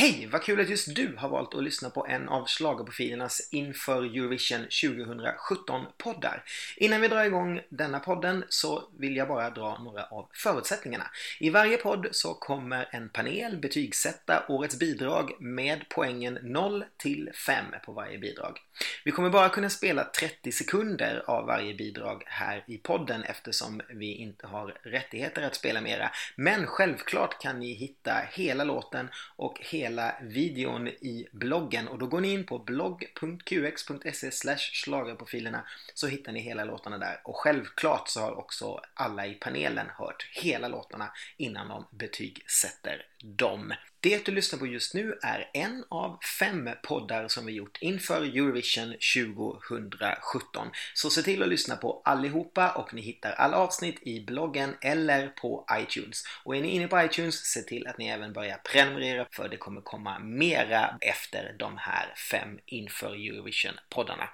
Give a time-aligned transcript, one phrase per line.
[0.00, 0.28] Hej!
[0.32, 4.66] Vad kul att just du har valt att lyssna på en av schlagerprofilernas inför Eurovision
[4.66, 6.44] 2017-poddar.
[6.76, 11.04] Innan vi drar igång denna podden så vill jag bara dra några av förutsättningarna.
[11.40, 17.64] I varje podd så kommer en panel betygsätta årets bidrag med poängen 0 till 5
[17.86, 18.58] på varje bidrag.
[19.04, 24.14] Vi kommer bara kunna spela 30 sekunder av varje bidrag här i podden eftersom vi
[24.14, 26.10] inte har rättigheter att spela mera.
[26.36, 32.06] Men självklart kan ni hitta hela låten och hela hela videon i bloggen och då
[32.06, 38.20] går ni in på blogg.qx.se schlagerprofilerna så hittar ni hela låtarna där och självklart så
[38.20, 43.72] har också alla i panelen hört hela låtarna innan de betygsätter dem.
[44.02, 48.22] Det du lyssnar på just nu är en av fem poddar som vi gjort inför
[48.22, 50.68] Eurovision 2017.
[50.94, 55.28] Så se till att lyssna på allihopa och ni hittar alla avsnitt i bloggen eller
[55.28, 56.24] på iTunes.
[56.44, 59.56] Och är ni inne på iTunes, se till att ni även börjar prenumerera för det
[59.56, 64.28] kommer komma mera efter de här fem inför Eurovision-poddarna.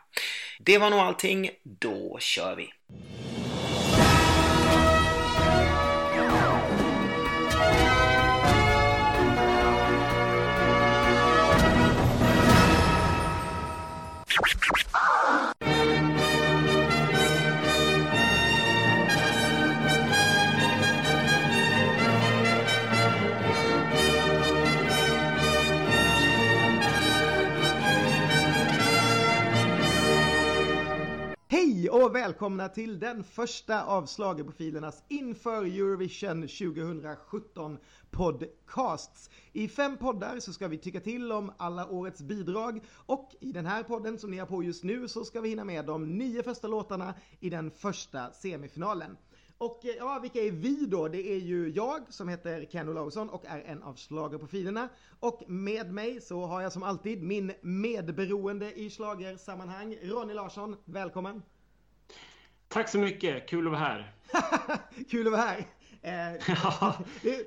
[0.59, 2.73] Det var nog allting, då kör vi!
[31.87, 37.79] Hej och välkomna till den första av schlagerprofilernas inför Eurovision 2017
[38.11, 39.31] podcasts.
[39.53, 43.67] I fem poddar så ska vi tycka till om alla årets bidrag och i den
[43.67, 46.43] här podden som ni har på just nu så ska vi hinna med de nio
[46.43, 49.17] första låtarna i den första semifinalen.
[49.59, 51.09] Och eh, ja, vilka är vi då?
[51.09, 54.89] Det är ju jag som heter Ken Olausson och är en av schlagerprofilerna.
[55.21, 60.77] Och med mig så har jag som alltid min medberoende i schlagersammanhang, Ronny Larsson.
[60.85, 61.43] Välkommen!
[62.69, 64.13] Tack så mycket, kul att vara här.
[65.11, 65.67] Kul att vara här!
[66.07, 66.99] Eh, Ja,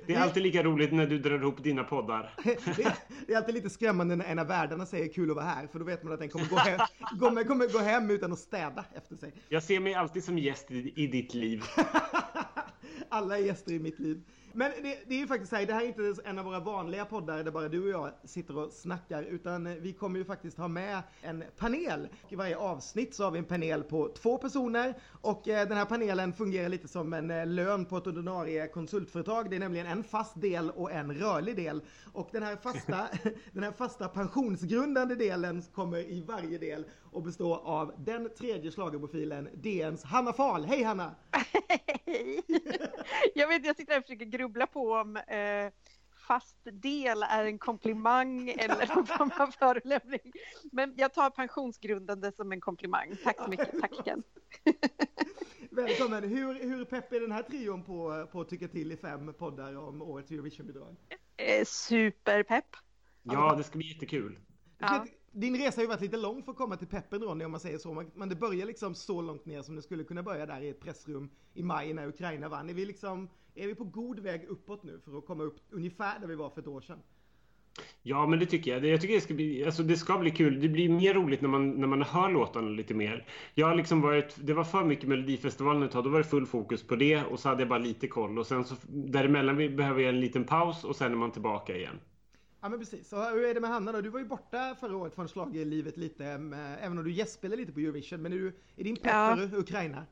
[0.06, 2.34] det är alltid lika roligt när du drar ihop dina poddar.
[3.26, 5.78] det, är alltid lite skrämmande när en av världarna säger kul att vara här, för
[5.78, 6.80] då vet man att den kommer gå hem,
[7.20, 9.32] kommer, kommer gå hem utan att städa efter sig.
[9.48, 11.64] Jag ser mig alltid som gäst i, i ditt liv.
[13.08, 14.22] Alla är gäster i mitt liv.
[14.52, 16.60] Men det, det är ju faktiskt så här, det här är inte en av våra
[16.60, 20.58] vanliga poddar där bara du och jag sitter och snackar, utan vi kommer ju faktiskt
[20.58, 22.08] ha med en panel.
[22.28, 25.84] I varje avsnitt så har vi en panel på två personer och eh, den här
[25.84, 29.50] panelen fungerar lite som en eh, lön på ett ordinarie konsultföretag.
[29.50, 31.82] Det är nämligen en fast del och en rörlig del.
[32.12, 33.08] Och den här fasta,
[33.52, 39.48] den här fasta pensionsgrundande delen kommer i varje del och bestå av den tredje schlagerprofilen,
[39.54, 40.64] DNs Hanna Fahl.
[40.64, 41.14] Hej Hanna!
[42.06, 42.42] Hej!
[43.34, 45.72] Jag vet, jag sitter här och försöker grubbla på om eh,
[46.26, 50.32] fast del är en komplimang eller någon form av förolämpning.
[50.72, 53.16] Men jag tar pensionsgrundande som en komplimang.
[53.24, 53.80] Tack så mycket.
[53.80, 54.22] Tack Ken.
[55.70, 56.24] Välkommen!
[56.24, 59.76] Hur, hur pepp är den här trion på, på att tycka till i fem poddar
[59.76, 60.96] om årets Eurovisionbidrag?
[61.36, 62.76] Eh, superpepp.
[63.22, 64.38] Ja, det ska bli jättekul.
[64.78, 65.06] Ja.
[65.32, 67.60] Din resa har ju varit lite lång för att komma till peppen Ronny om man
[67.60, 68.04] säger så.
[68.14, 70.80] Men det börjar liksom så långt ner som det skulle kunna börja där i ett
[70.80, 72.70] pressrum i maj när Ukraina vann.
[72.70, 76.20] Är vi liksom, är vi på god väg uppåt nu för att komma upp ungefär
[76.20, 76.98] där vi var för ett år sedan?
[78.02, 78.84] Ja, men det tycker jag.
[78.84, 80.60] Jag tycker det ska bli, alltså det ska bli kul.
[80.60, 83.26] Det blir mer roligt när man, när man hör låtarna lite mer.
[83.54, 86.04] Jag har liksom varit, det var för mycket Melodifestivalen ett tag.
[86.04, 88.38] Då var det full fokus på det och så hade jag bara lite koll.
[88.38, 91.98] Och sen så däremellan behöver jag en liten paus och sen är man tillbaka igen.
[92.60, 93.08] Ja men precis.
[93.08, 94.00] Så hur är det med Hanna då?
[94.00, 97.72] Du var ju borta förra året från schlagerlivet lite, eh, även om du gästspelade lite
[97.72, 98.22] på Eurovision.
[98.22, 99.36] Men är, du, är din pepp Ja.
[99.50, 100.06] för Ukraina?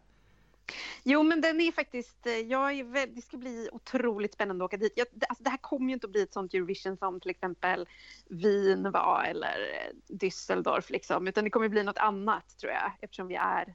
[1.04, 4.68] Jo, men den är faktiskt, eh, jag är väl, det ska bli otroligt spännande att
[4.68, 4.92] åka dit.
[4.96, 7.30] Jag, det- alltså, det här kommer ju inte att bli ett sånt Eurovision som till
[7.30, 7.86] exempel
[8.28, 13.26] Wien var eller eh, Düsseldorf liksom, utan det kommer bli något annat tror jag eftersom
[13.26, 13.74] vi är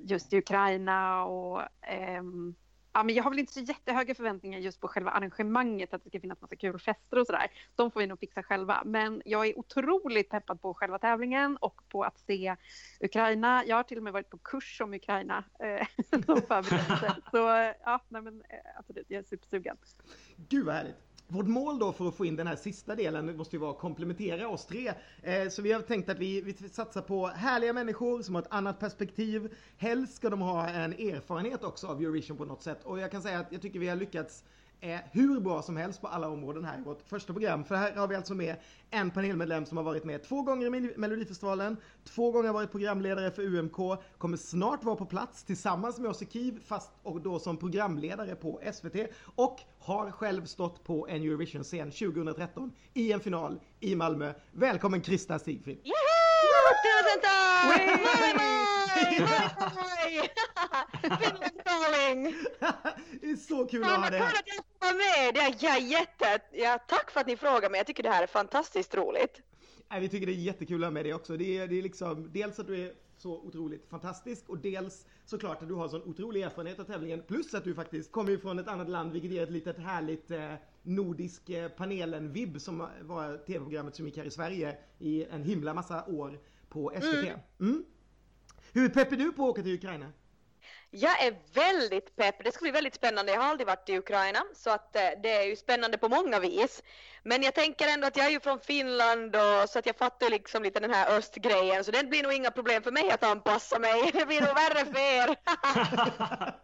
[0.00, 2.54] just i Ukraina och ehm,
[2.94, 6.08] Ja, men jag har väl inte så jättehöga förväntningar just på själva arrangemanget, att det
[6.08, 7.50] ska finnas massa kul fester och sådär.
[7.74, 8.82] De får vi nog fixa själva.
[8.84, 12.56] Men jag är otroligt peppad på själva tävlingen och på att se
[13.00, 13.64] Ukraina.
[13.66, 15.86] Jag har till och med varit på kurs om Ukraina eh,
[16.26, 17.16] som förberedelse.
[17.30, 17.36] Så
[17.84, 19.76] ja, nej men eh, absolut, jag är supersugen.
[20.36, 21.11] Gud vad härligt!
[21.32, 23.78] Vårt mål då för att få in den här sista delen måste ju vara att
[23.78, 24.92] komplementera oss tre.
[25.22, 28.48] Eh, så vi har tänkt att vi, vi satsar på härliga människor som har ett
[28.50, 29.54] annat perspektiv.
[29.76, 32.84] Helst ska de ha en erfarenhet också av Eurovision på något sätt.
[32.84, 34.44] Och jag kan säga att jag tycker vi har lyckats
[34.82, 37.64] är hur bra som helst på alla områden här i vårt första program.
[37.64, 38.56] För här har vi alltså med
[38.90, 43.42] en panelmedlem som har varit med två gånger i Melodifestivalen, två gånger varit programledare för
[43.42, 43.76] UMK,
[44.18, 48.34] kommer snart vara på plats tillsammans med oss i KIV, fast och då som programledare
[48.34, 48.96] på SVT
[49.34, 54.32] och har själv stått på en Eurovision-scen 2013 i en final i Malmö.
[54.52, 55.38] Välkommen Krista
[57.12, 58.82] Stigfrid!
[59.18, 59.60] Tusen tack!
[59.60, 60.28] Moi moi!
[61.02, 62.34] Finland calling!
[63.20, 64.26] det är så kul att ha dig här.
[64.26, 65.34] att jag får vara med!
[65.34, 66.40] Det är, jag jätte...
[66.52, 67.78] Ja, tack för att ni frågar mig.
[67.78, 69.40] Jag tycker det här är fantastiskt roligt.
[69.90, 71.36] Nej, vi tycker det är jättekul att ha med dig också.
[71.36, 75.62] Det är, det är liksom dels att du är så otroligt fantastisk och dels såklart
[75.62, 77.22] att du har sån otrolig erfarenhet av tävlingen.
[77.28, 80.54] Plus att du faktiskt kommer från ett annat land vilket ger ett litet härligt eh,
[80.82, 86.04] nordisk eh, panelen-vibb som var tv-programmet som gick här i Sverige i en himla massa
[86.06, 86.38] år
[86.72, 87.36] på SVT.
[87.60, 87.84] Mm.
[88.72, 90.12] Hur pepp är du på att åka till Ukraina?
[90.90, 92.44] Jag är väldigt pepp.
[92.44, 93.32] Det ska bli väldigt spännande.
[93.32, 96.40] Jag har aldrig varit i Ukraina så att eh, det är ju spännande på många
[96.40, 96.82] vis.
[97.22, 100.30] Men jag tänker ändå att jag är ju från Finland och så att jag fattar
[100.30, 103.78] liksom lite den här östgrejen så det blir nog inga problem för mig att anpassa
[103.78, 104.10] mig.
[104.12, 105.36] Det blir nog värre för er.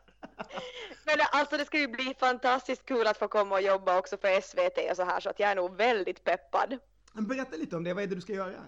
[1.07, 4.41] Men alltså det ska ju bli fantastiskt kul att få komma och jobba också för
[4.41, 6.79] SVT och så här så att jag är nog väldigt peppad.
[7.13, 8.65] Berätta lite om det, vad är det du ska göra?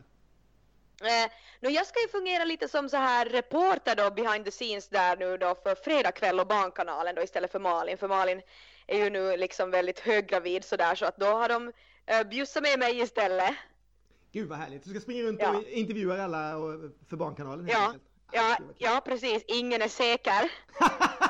[1.00, 1.31] Eh,
[1.61, 5.17] nu jag ska ju fungera lite som så här reporter då behind the scenes där
[5.17, 7.99] nu då för Fredagkväll och Barnkanalen då istället för Malin.
[7.99, 8.43] För Malin
[8.87, 11.73] är ju nu liksom väldigt höggravid sådär så att då har de
[12.06, 13.55] eh, bjussat med mig istället.
[14.32, 15.56] Gud vad härligt, du ska springa runt Ja.
[15.56, 16.81] och intervjua alla och-
[17.11, 18.02] för Barnkanalen Ja, enkelt.
[18.32, 20.50] ja, ja precis, ingen är säker.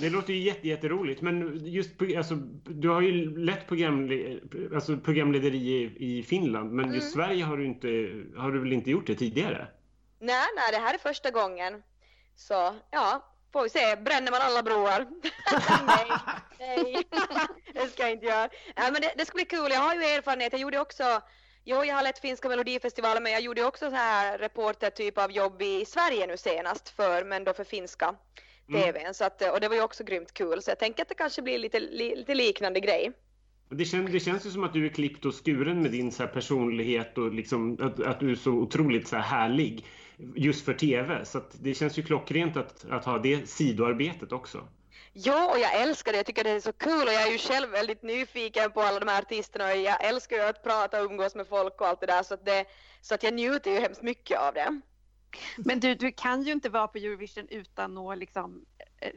[0.00, 1.22] Det låter ju jätte, jätteroligt.
[1.22, 2.34] Men just alltså,
[2.64, 4.40] du har ju lätt programle,
[4.74, 6.72] alltså, programlederi i, i Finland.
[6.72, 7.88] Men just Sverige har du, inte,
[8.36, 9.68] har du väl inte gjort det tidigare?
[10.20, 11.82] Nej, nej, det här är första gången.
[12.36, 15.06] Så ja, får vi se, bränner man alla broar?
[15.86, 16.06] nej,
[16.58, 17.02] nej,
[17.74, 18.48] det ska jag inte göra.
[18.76, 21.22] Ja, men det, det ska bli kul, jag har ju erfarenhet, jag gjorde också
[21.70, 25.62] Jo, jag har lett finska melodifestivalen men jag gjorde också så här reportertyp av jobb
[25.62, 28.14] i Sverige nu senast för, men då för finska
[28.72, 29.14] TVn.
[29.14, 31.42] Så att, och det var ju också grymt kul så jag tänker att det kanske
[31.42, 33.12] blir lite, li, lite liknande grej.
[33.68, 36.26] Det, kän, det känns ju som att du är klippt och skuren med din så
[36.26, 39.86] personlighet och liksom, att, att du är så otroligt så här härlig
[40.36, 41.24] just för TV.
[41.24, 44.68] Så det känns ju klockrent att, att ha det sidoarbetet också.
[45.20, 46.18] Ja, och jag älskar det.
[46.18, 49.00] Jag tycker det är så kul och jag är ju själv väldigt nyfiken på alla
[49.00, 52.00] de här artisterna och jag älskar ju att prata och umgås med folk och allt
[52.00, 52.64] det där så att, det,
[53.00, 54.80] så att jag njuter ju hemskt mycket av det.
[55.56, 58.64] Men du, du kan ju inte vara på Eurovision utan att liksom
[59.00, 59.12] eh,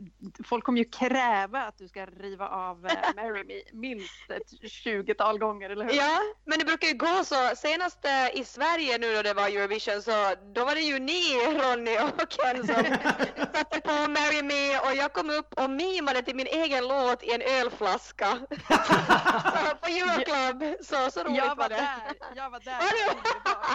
[0.46, 5.40] Folk kommer ju kräva att du ska riva av eh, Marry Me minst ett 20-tal
[5.40, 5.94] gånger, eller hur?
[5.94, 7.56] Ja, men det brukar ju gå så.
[7.56, 11.22] Senast eh, i Sverige nu då det var Eurovision så då var det ju ni,
[11.46, 12.76] Ronny och Ken som
[13.54, 17.32] satte på Marry Me och jag kom upp och mimade till min egen låt i
[17.34, 18.28] en ölflaska.
[18.40, 21.76] så på Euroclub, så, så roligt Jag var var det.
[21.76, 22.80] där, jag var där.
[22.80, 22.92] Var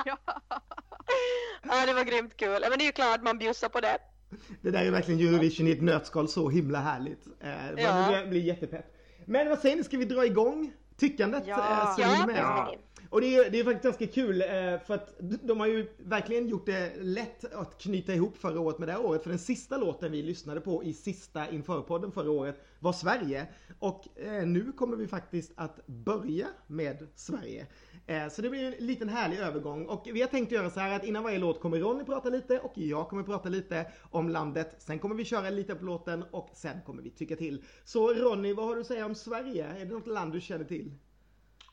[0.05, 0.13] du?
[1.07, 1.13] Ja.
[1.81, 2.61] Ja, det var grymt kul.
[2.71, 3.99] Men det är ju klart man bjussar på det.
[4.63, 7.27] Det där är verkligen Eurovision i ett nötskal, så himla härligt.
[7.41, 8.11] Eh, Ja.
[8.11, 8.87] Man blir jättepepp.
[9.25, 11.43] Men vad säger ni, ska vi dra igång tyckandet?
[11.47, 11.55] Ja.
[11.57, 12.67] eh, så Ja, med?
[12.73, 12.79] vi.
[13.11, 14.47] Och det är, det är faktiskt ganska kul eh,
[14.87, 18.89] för att de har ju verkligen gjort det lätt att knyta ihop förra året med
[18.89, 19.23] det här året.
[19.23, 23.47] För den sista låten vi lyssnade på i sista införpodden förra året var Sverige.
[23.79, 24.05] Och
[24.45, 27.67] nu kommer vi faktiskt att börja med Sverige.
[28.07, 30.97] Eh, så det blir en liten härlig övergång och vi har tänkt göra så här
[30.97, 34.75] att innan varje låt kommer Ronny prata lite och jag kommer prata lite om landet.
[34.79, 37.65] Sen kommer vi köra lite på låten och sen kommer vi tycka till.
[37.85, 39.67] Så Ronny, vad har du att säga om Sverige?
[39.67, 40.93] Är det något land du känner till?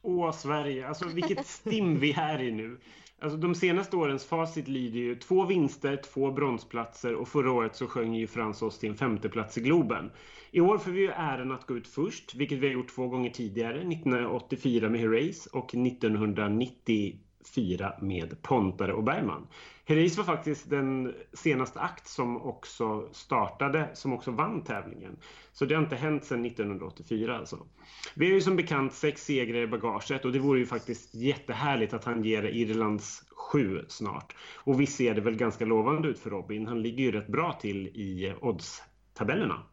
[0.02, 0.88] Åh, Sverige.
[0.88, 2.80] Alltså vilket stim vi är i nu.
[3.24, 7.88] Alltså, de senaste årens facit lyder ju två vinster, två bronsplatser och förra året så
[7.88, 10.12] sjöng ju Frans oss till en femteplats i Globen.
[10.52, 13.08] I år får vi ju äran att gå ut först, vilket vi har gjort två
[13.08, 13.80] gånger tidigare.
[13.80, 19.48] 1984 med Herreys och 1990 fira med Pontare och Bergman.
[19.86, 25.18] Herreys var faktiskt den senaste akt som också startade, som också vann tävlingen.
[25.52, 27.68] Så det har inte hänt sedan 1984 alltså.
[28.16, 31.94] Vi har ju som bekant sex segrar i bagaget och det vore ju faktiskt jättehärligt
[31.94, 34.36] att han ger Irlands sju snart.
[34.56, 36.68] Och vi ser det väl ganska lovande ut för Robin.
[36.68, 39.73] Han ligger ju rätt bra till i odds-tabellerna.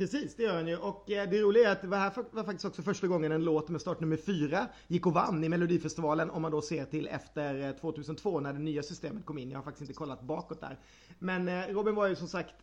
[0.00, 0.76] Precis, det gör han ju.
[0.76, 3.68] Och eh, det roliga är att det här var faktiskt också första gången en låt
[3.68, 7.72] med startnummer fyra gick och vann i Melodifestivalen om man då ser till efter eh,
[7.72, 9.50] 2002 när det nya systemet kom in.
[9.50, 10.78] Jag har faktiskt inte kollat bakåt där.
[11.18, 12.54] Men eh, Robin var ju som sagt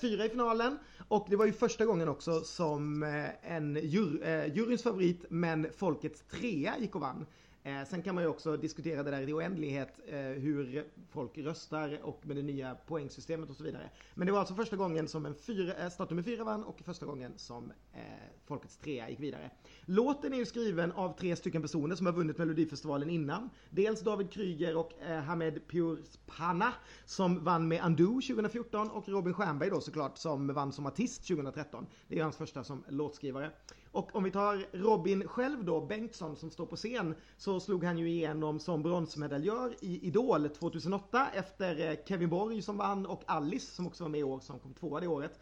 [0.00, 3.02] fyra i finalen och det var ju första gången också som
[3.42, 7.26] en jur, juryns favorit men folkets trea gick och vann.
[7.66, 12.00] Eh, sen kan man ju också diskutera det där i oändlighet eh, hur folk röstar
[12.02, 13.90] och med det nya poängsystemet och så vidare.
[14.14, 17.06] Men det var alltså första gången som en fyra, eh, startnummer fyra vann och första
[17.06, 18.00] gången som eh,
[18.44, 19.50] Folkets trea gick vidare.
[19.84, 23.50] Låten är ju skriven av tre stycken personer som har vunnit Melodifestivalen innan.
[23.70, 26.72] Dels David Kryger och eh, Hamed Purspana
[27.04, 31.86] som vann med Undo 2014 och Robin Stjernberg då såklart som vann som artist 2013.
[32.08, 33.50] Det är hans första som låtskrivare.
[33.96, 37.98] Och om vi tar Robin själv då, Bengtsson som står på scen, så slog han
[37.98, 43.74] ju igenom som bronsmedaljör i Idol 2008 efter eh, Kevin Borg som vann och Alice
[43.74, 45.40] som också var med i år som kom tvåa det året.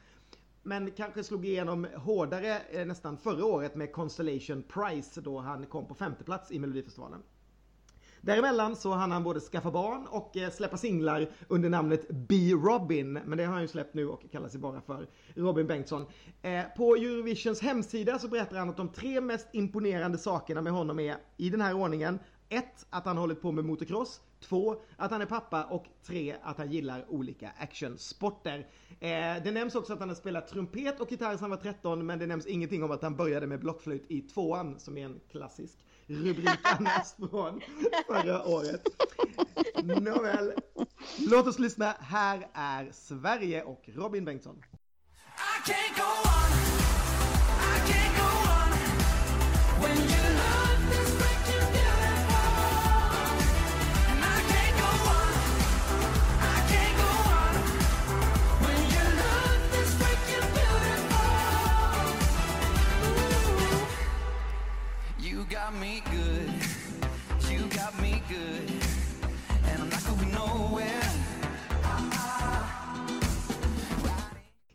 [0.62, 5.86] Men kanske slog igenom hårdare eh, nästan förra året med Constellation Prize då han kom
[5.86, 7.22] på femte plats i Melodifestivalen.
[8.24, 12.52] Däremellan så hann han både skaffa barn och eh, släppa singlar under namnet B.
[12.52, 13.12] Robin.
[13.12, 16.06] Men det har han ju släppt nu och kallar sig bara för Robin Bengtsson.
[16.42, 21.00] Eh, på Eurovisions hemsida så berättar han att de tre mest imponerande sakerna med honom
[21.00, 22.18] är i den här ordningen.
[22.48, 22.86] 1.
[22.90, 24.20] Att han hållit på med motocross.
[24.40, 24.76] 2.
[24.96, 26.36] Att han är pappa och 3.
[26.42, 28.66] Att han gillar olika actionsporter.
[29.00, 32.06] Eh, det nämns också att han har spelat trumpet och gitarr sedan han var 13
[32.06, 35.20] men det nämns ingenting om att han började med blockflöjt i tvåan som är en
[35.30, 37.60] klassisk Rubriken annars från
[38.06, 38.82] förra året.
[39.82, 40.52] Nåväl,
[41.18, 41.96] låt oss lyssna.
[42.00, 44.56] Här är Sverige och Robin Bengtsson.
[44.56, 46.52] I can't go on.
[47.60, 48.24] I can't go
[49.86, 50.13] on.
[65.80, 66.50] Me good.
[67.50, 68.70] You got me good.
[69.68, 71.02] And I'm not going nowhere.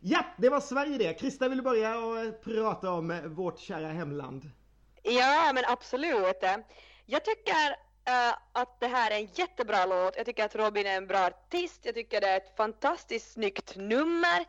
[0.00, 1.14] Ja, det var Sverige det.
[1.14, 4.50] Krista vill du börja och prata om vårt kära hemland?
[5.02, 6.42] Ja, men absolut.
[7.06, 7.70] Jag tycker
[8.08, 10.16] uh, att det här är en jättebra låt.
[10.16, 11.80] Jag tycker att Robin är en bra artist.
[11.82, 14.44] Jag tycker det är ett fantastiskt snyggt nummer.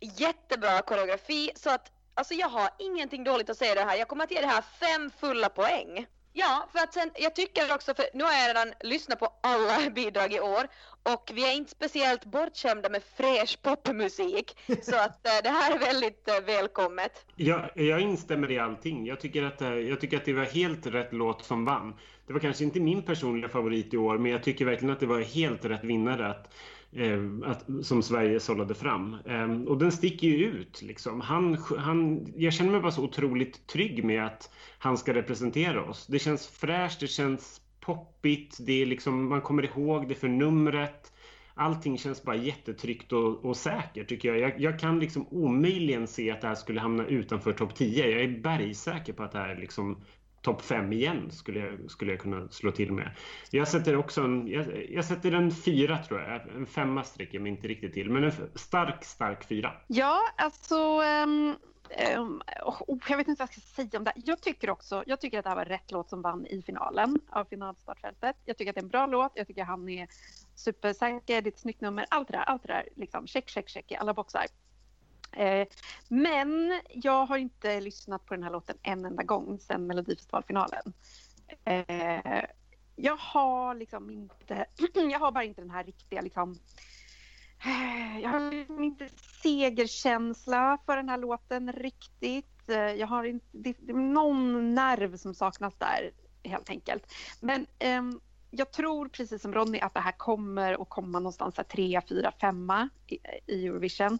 [0.00, 1.50] Jättebra koreografi.
[1.54, 3.96] Så att alltså jag har ingenting dåligt att säga det här.
[3.96, 6.06] Jag kommer att ge det här fem fulla poäng.
[6.32, 9.90] Ja, för att sen, jag tycker också, för nu har jag redan lyssnat på alla
[9.94, 10.68] bidrag i år
[11.02, 14.58] och vi är inte speciellt bortskämda med fräsch popmusik.
[14.82, 17.24] Så att äh, det här är väldigt äh, välkommet.
[17.36, 19.06] Jag, jag instämmer i allting.
[19.06, 21.94] Jag tycker, att, äh, jag tycker att det var helt rätt låt som vann.
[22.26, 25.06] Det var kanske inte min personliga favorit i år, men jag tycker verkligen att det
[25.06, 26.54] var helt rätt vinnare att,
[26.92, 29.16] Eh, att, som Sverige sållade fram.
[29.26, 30.82] Ehm, och den sticker ju ut.
[30.82, 31.20] Liksom.
[31.20, 36.06] Han, han, jag känner mig bara så otroligt trygg med att han ska representera oss.
[36.06, 41.12] Det känns fräscht, det känns poppigt, det är liksom, man kommer ihåg det för numret.
[41.54, 44.38] Allting känns bara jättetryggt och, och säkert tycker jag.
[44.38, 44.60] jag.
[44.60, 44.80] jag.
[44.80, 48.06] kan liksom omöjligen se att det här skulle hamna utanför topp 10.
[48.10, 50.02] Jag är bergsäker på att det här liksom
[50.42, 53.10] topp fem igen skulle jag, skulle jag kunna slå till med.
[53.50, 56.48] Jag sätter också en, jag, jag sätter en fyra tror jag.
[56.56, 59.72] En femma sträcker mig inte riktigt till, men en stark, stark fyra.
[59.86, 61.56] Ja, alltså um...
[62.18, 64.12] Um, oh, jag vet inte vad jag ska säga om det.
[64.16, 67.20] Jag tycker också, jag tycker att det här var rätt låt som vann i finalen
[67.30, 68.36] av finalstartfältet.
[68.44, 69.32] Jag tycker att det är en bra låt.
[69.34, 70.08] Jag tycker att han är
[70.54, 72.06] supersäker, det är ett snyggt nummer.
[72.10, 74.46] Allt det där, allt det där liksom check, check, check i alla boxar.
[75.32, 75.66] Eh,
[76.08, 80.92] men jag har inte lyssnat på den här låten en enda gång sedan Melodifestivalfinalen.
[81.64, 82.44] Eh,
[82.96, 84.66] jag har liksom inte,
[85.10, 86.58] jag har bara inte den här riktiga liksom
[87.64, 89.08] eh, jag har liksom inte
[89.42, 92.46] segerkänsla för den här låten riktigt.
[92.96, 96.10] Jag har inte, det, det är någon nerv som saknas där
[96.44, 97.14] helt enkelt.
[97.40, 98.20] Men ehm,
[98.50, 102.32] jag tror precis som Ronny att det här kommer att komma någonstans här, trea, fyra,
[102.40, 104.18] femma i, i Eurovision.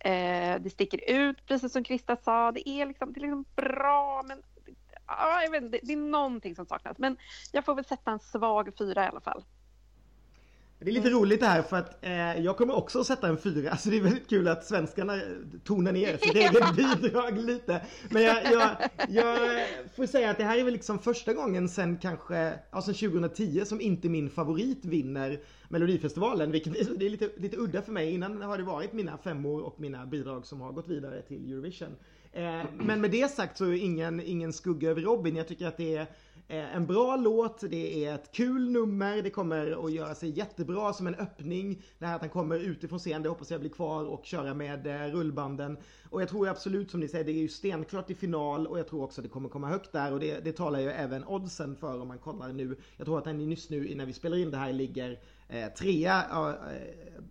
[0.00, 2.52] Eh, det sticker ut precis som Krista sa.
[2.52, 4.42] Det är liksom, det är liksom bra men
[5.06, 6.98] ja, jag vet inte, det, det är någonting som saknas.
[6.98, 7.16] Men
[7.52, 9.44] jag får väl sätta en svag fyra i alla fall.
[10.80, 13.38] Det är lite roligt det här för att eh, jag kommer också att sätta en
[13.38, 13.70] fyra.
[13.70, 15.20] Alltså det är väldigt kul att svenskarna
[15.64, 17.80] tonar ner sitt eget bidrag lite.
[18.08, 18.76] Men jag, jag,
[19.08, 22.94] jag, får säga att det här är väl liksom första gången sen kanske, ja sen
[22.94, 26.50] 2010 som inte min favorit vinner Melodifestivalen.
[26.52, 28.14] Vilket det är lite, lite udda för mig.
[28.14, 31.96] Innan har det varit mina femmor och mina bidrag som har gått vidare till Eurovision.
[32.32, 35.36] Eh, men med det sagt så är ingen, ingen skugga över Robin.
[35.36, 36.06] Jag tycker att det är
[36.48, 40.92] eh, en bra låt, det är ett kul nummer, det kommer att göra sig jättebra
[40.92, 41.82] som en öppning.
[41.98, 44.86] Det här att han kommer utifrån scen, det hoppas jag blir kvar och köra med
[44.86, 45.76] eh, rullbanden.
[46.10, 48.88] Och jag tror absolut som ni säger, det är ju stenklart i final och jag
[48.88, 51.76] tror också att det kommer komma högt där och det, det talar ju även oddsen
[51.76, 52.76] för om man kollar nu.
[52.96, 56.24] Jag tror att den just nu innan vi spelar in det här ligger eh, trea
[56.30, 56.54] eh,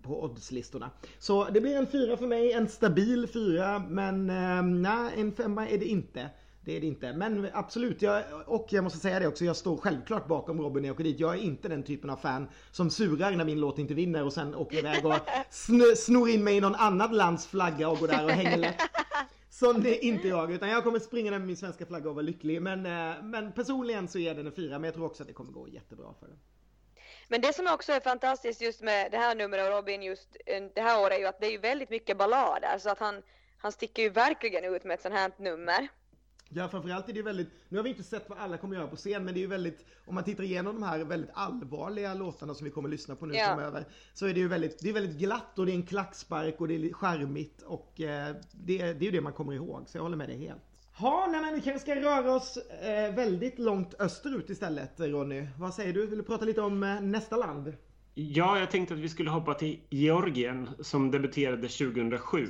[0.02, 0.90] på oddslistorna.
[1.20, 5.68] Så det blir en fyra för mig, en stabil fyra men eh, nej, en femma
[5.68, 6.30] är det inte.
[6.66, 7.14] det är det inte.
[7.14, 10.90] Men absolut, jag, och jag måste säga det också, jag står självklart bakom Robin när
[10.90, 11.20] jag åker dit.
[11.20, 14.34] Jag är inte den typen av fan som surar när min låt inte vinner och
[14.34, 15.14] sen åker iväg och
[15.50, 18.82] sn snor in mig i någon annat lands flagga och går där och hänger lätt.
[19.50, 22.26] Sån är inte jag, utan jag kommer springa där med min svenska flagga och vara
[22.26, 22.62] lycklig.
[22.62, 25.34] Men, eh, men personligen så är den en fyra, men jag tror också att det
[25.34, 26.38] kommer gå jättebra för den.
[27.28, 30.64] Men det som också är fantastiskt just med det här numret och Robin just eh,
[30.76, 33.22] det här året är ju att det är ju väldigt mycket ballader så att han,
[33.58, 35.88] han sticker ju verkligen ut med ett sånt här nummer.
[36.50, 38.96] Ja, framförallt är det väldigt, nu har vi inte sett vad alla kommer göra på
[38.96, 42.54] scen, men det är ju väldigt, om man tittar igenom de här väldigt allvarliga låtarna
[42.54, 43.46] som vi kommer lyssna på nu ja.
[43.46, 46.62] framöver, så är det ju väldigt, det är väldigt glatt och det är en klackspark
[46.62, 49.98] och det är charmigt och eh, det, det är ju det man kommer ihåg, så
[49.98, 50.67] jag håller med dig helt.
[51.00, 55.48] Ja, nej men vi kanske ska röra oss eh, väldigt långt österut istället Ronny.
[55.58, 56.08] Vad säger du?
[56.08, 57.74] Vill du prata lite om eh, nästa land?
[58.14, 62.48] Ja, jag tänkte att vi skulle hoppa till Georgien som debuterade 2007.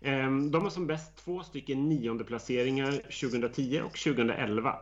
[0.00, 4.76] Ehm, de har som bäst två stycken nionde placeringar 2010 och 2011.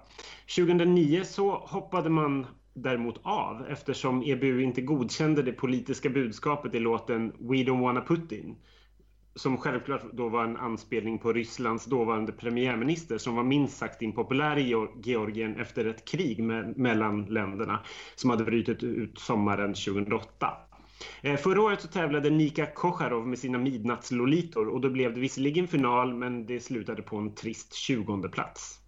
[0.57, 7.33] 2009 så hoppade man däremot av eftersom EBU inte godkände det politiska budskapet i låten
[7.39, 8.57] We Don't Wanna Putin
[9.35, 14.59] som självklart då var en anspelning på Rysslands dåvarande premiärminister som var minst sagt impopulär
[14.59, 17.81] i Georgien efter ett krig med, mellan länderna
[18.15, 20.57] som hade brutit ut sommaren 2008.
[21.23, 25.69] Eh, förra året så tävlade Nika Kocharov med sina midnattslolitor och då blev det visserligen
[25.69, 28.84] final men det slutade på en trist 20 plats.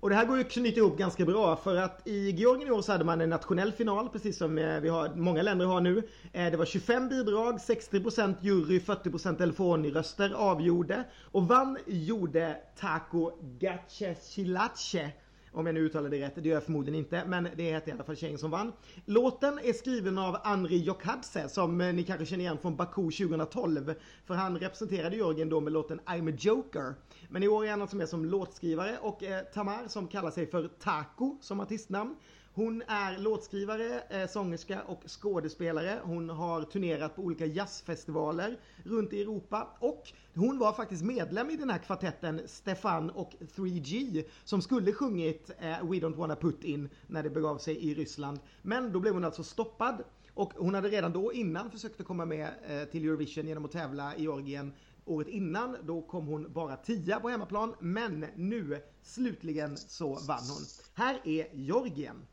[0.00, 2.70] Och det här går ju att knyta ihop ganska bra för att i Georgien i
[2.70, 5.80] år så hade man en nationell final precis som eh, vi har, många länder har
[5.80, 6.02] nu.
[6.32, 11.04] Eh, det var 25 bidrag, 60% jury, 40% telefonröster avgjorde.
[11.24, 15.12] Och vann gjorde Taco Gatchesilache
[15.52, 17.92] om jag nu uttalar det rätt, det gör jag förmodligen inte, men det heter i
[17.92, 18.72] alla fall tjejen som vann.
[19.04, 23.94] Låten är skriven av Andri Jokadze som eh, ni kanske känner igen från Baku 2012.
[24.26, 26.94] För han representerade Georgien då med låten I'm a Joker.
[27.28, 30.46] Men i år är han som är som låtskrivare och eh, Tamar som kallar sig
[30.46, 32.16] för Taco som artistnamn.
[32.54, 35.98] Hon är låtskrivare, eh, sångerska och skådespelare.
[36.02, 41.56] Hon har turnerat på olika jazzfestivaler runt i Europa och hon var faktiskt medlem i
[41.56, 46.88] den här kvartetten Stefan och 3G som skulle sjungit eh, We Don't Wanna Put In
[47.06, 48.40] när det begav sig i Ryssland.
[48.62, 50.04] Men då blev hon alltså stoppad
[50.34, 53.72] och hon hade redan då innan försökt att komma med eh, till Eurovision genom att
[53.72, 54.72] tävla i Georgien
[55.08, 60.62] Året innan då kom hon bara tia på hemmaplan men nu slutligen så vann hon.
[60.94, 62.26] Här är Georgien.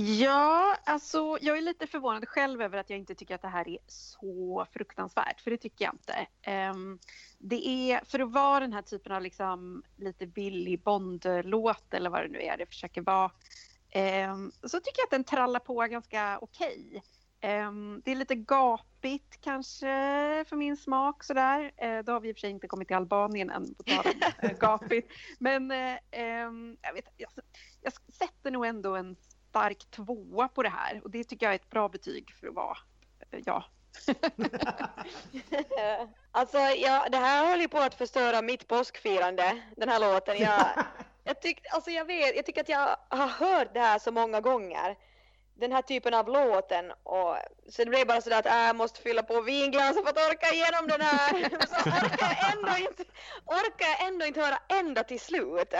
[0.00, 3.68] Ja, alltså jag är lite förvånad själv över att jag inte tycker att det här
[3.68, 6.26] är så fruktansvärt, för det tycker jag inte.
[6.70, 6.98] Um,
[7.38, 12.22] det är, för att vara den här typen av liksom lite billig Bond-låt eller vad
[12.22, 13.30] det nu är det försöker vara,
[14.32, 16.86] um, så tycker jag att den trallar på ganska okej.
[16.88, 17.00] Okay.
[17.42, 19.86] Um, det är lite gapigt kanske
[20.48, 21.72] för min smak sådär.
[21.84, 24.06] Uh, då har vi i och för sig inte kommit till Albanien än på tal
[24.42, 25.12] om uh, gapigt.
[25.38, 27.30] Men uh, jag, vet, jag,
[27.80, 29.16] jag sätter nog ändå en
[29.50, 32.54] stark tvåa på det här och det tycker jag är ett bra betyg för att
[32.54, 32.78] vara
[33.30, 33.64] eh, ja.
[36.30, 40.38] alltså, ja, det här håller på att förstöra mitt påskfirande, den här låten.
[40.38, 40.66] Jag,
[41.24, 44.40] jag, tyck, alltså, jag, vet, jag tycker att jag har hört det här så många
[44.40, 44.96] gånger
[45.60, 47.36] den här typen av låten och
[47.68, 50.54] så det blev bara sådär att äh, jag måste fylla på vinglasen för att orka
[50.54, 51.30] igenom den här.
[51.66, 53.04] Så orkar jag ändå inte,
[53.46, 55.74] orkar jag ändå inte höra ända till slut.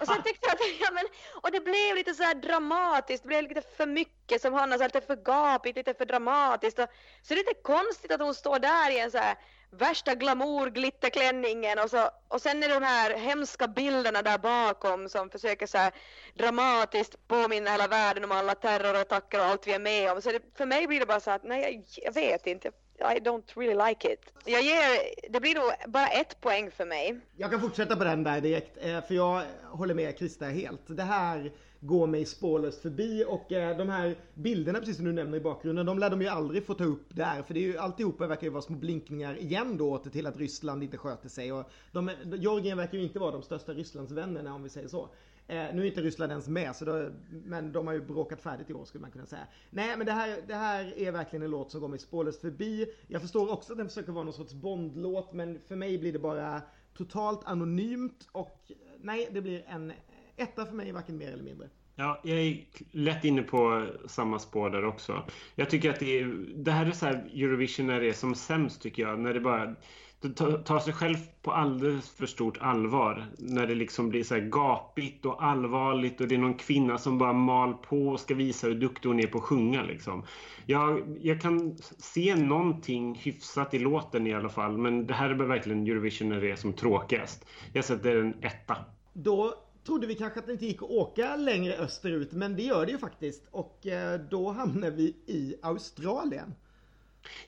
[0.00, 1.04] Och sen tyckte jag att, ja men,
[1.42, 4.84] och det blev lite så här dramatiskt, det blev lite för mycket som Hanna sa,
[4.84, 6.78] lite för gapigt, lite för dramatiskt.
[6.78, 6.88] Och,
[7.22, 9.36] så det är lite konstigt att hon står där i en så här
[9.78, 15.30] värsta glamour-glitterklänningen och, så, och sen är det de här hemska bilderna där bakom som
[15.30, 15.92] försöker så här
[16.34, 20.22] dramatiskt påminna hela världen om alla terrorattacker och allt vi är med om.
[20.22, 22.70] Så det, för mig blir det bara så att nej, jag, jag vet inte.
[22.98, 24.32] I don't really like it.
[24.44, 27.20] Jag ger, det blir nog bara ett poäng för mig.
[27.36, 30.80] Jag kan fortsätta på den där direkt, eh, för jag håller med Krista helt.
[30.86, 31.52] Det här
[31.86, 35.86] går mig spårlöst förbi och eh, de här bilderna precis som du nämner i bakgrunden,
[35.86, 37.42] de lär de ju aldrig få ta upp där.
[37.42, 40.36] För det är ju alltihopa verkar ju vara små blinkningar igen då åter till att
[40.36, 41.52] Ryssland inte sköter sig.
[41.52, 45.08] Och de, Georgien verkar ju inte vara de största Rysslandsvännerna om vi säger så.
[45.46, 48.70] Eh, nu är inte Ryssland ens med, så då, men de har ju bråkat färdigt
[48.70, 49.46] i år skulle man kunna säga.
[49.70, 52.86] Nej men det här, det här är verkligen en låt som går mig spårlöst förbi.
[53.08, 56.18] Jag förstår också att den försöker vara någon sorts Bondlåt men för mig blir det
[56.18, 56.62] bara
[56.96, 59.92] totalt anonymt och nej, det blir en
[60.36, 61.68] etta för mig, varken mer eller mindre.
[61.96, 65.22] Ja, jag är lätt inne på samma spår där också.
[65.54, 66.24] Jag tycker att det, är,
[66.56, 69.20] det här är så här Eurovision när det är som sämst tycker jag.
[69.20, 69.74] När det bara
[70.64, 73.26] tar sig själv på alldeles för stort allvar.
[73.38, 77.32] När det liksom blir så gapigt och allvarligt och det är någon kvinna som bara
[77.32, 79.82] mal på och ska visa hur duktig hon är på att sjunga.
[79.82, 80.22] Liksom.
[80.66, 84.78] Jag, jag kan se någonting hyfsat i låten i alla fall.
[84.78, 87.46] Men det här är verkligen Eurovision när det är som tråkigast.
[87.72, 88.76] Jag sätter en etta.
[89.12, 92.86] Då trodde vi kanske att det inte gick att åka längre österut, men det gör
[92.86, 93.42] det ju faktiskt.
[93.50, 96.54] Och eh, då hamnar vi i Australien.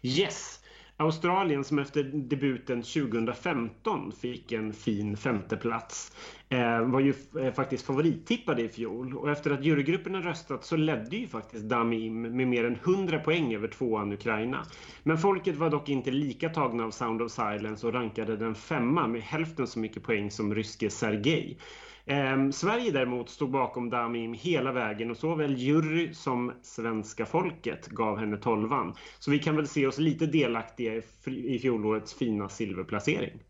[0.03, 0.61] Yes!
[0.99, 6.12] Australien som efter debuten 2015 fick en fin femteplats
[6.49, 11.16] eh, var ju eh, faktiskt favorittippade i fjol och efter att jurygruppen röstat så ledde
[11.16, 14.66] ju faktiskt Damim med mer än 100 poäng över tvåan Ukraina.
[15.03, 19.07] Men folket var dock inte lika tagna av Sound of Silence och rankade den femma
[19.07, 21.59] med hälften så mycket poäng som ryske Sergej.
[22.09, 28.19] Eh, Sverige däremot stod bakom Damim hela vägen och såväl jury som svenska folket gav
[28.19, 28.95] henne tolvan.
[29.19, 33.40] Så vi kan väl se oss lite delaktiga i fjolårets fina silverplacering.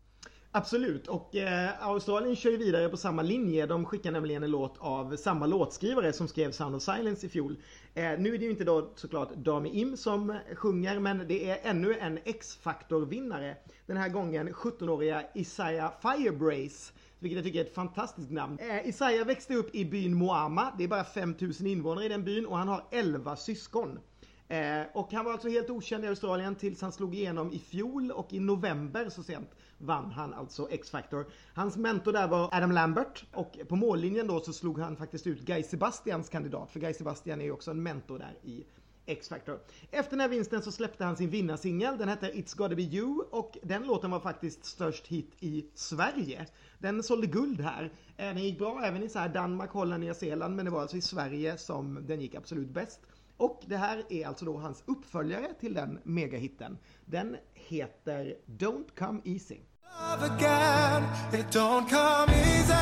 [0.51, 3.65] Absolut, och eh, Australien kör ju vidare på samma linje.
[3.65, 7.55] De skickar nämligen en låt av samma låtskrivare som skrev Sound of Silence i fjol.
[7.93, 11.59] Eh, nu är det ju inte då såklart Dami Im som sjunger, men det är
[11.63, 13.55] ännu en X-Factor-vinnare.
[13.85, 18.59] Den här gången 17-åriga Isaiah Firebrace vilket jag tycker är ett fantastiskt namn.
[18.59, 20.73] Eh, Isaiah växte upp i byn Moama.
[20.77, 23.99] Det är bara 5000 invånare i den byn och han har 11 syskon.
[24.47, 28.11] Eh, och han var alltså helt okänd i Australien tills han slog igenom i fjol
[28.11, 31.25] och i november så sent vann han alltså X-Factor.
[31.53, 35.41] Hans mentor där var Adam Lambert och på mållinjen då så slog han faktiskt ut
[35.41, 38.63] Guy Sebastians kandidat för Guy Sebastian är ju också en mentor där i
[39.07, 39.59] X-Factor.
[39.91, 41.97] Efter den här vinsten så släppte han sin vinnarsingel.
[41.97, 46.45] Den hette It's gotta be you och den låten var faktiskt störst hit i Sverige.
[46.79, 47.83] Den sålde guld här.
[48.17, 50.81] Eh, den gick bra även i så här Danmark, Holland, Nya Zeeland men det var
[50.81, 52.99] alltså i Sverige som den gick absolut bäst.
[53.37, 56.77] Och det här är alltså då hans uppföljare till den megahitten.
[57.05, 59.57] Den heter Don't Come Easy.
[59.83, 62.73] Love again, it don't come easy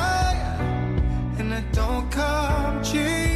[1.40, 3.35] And it don't come cheap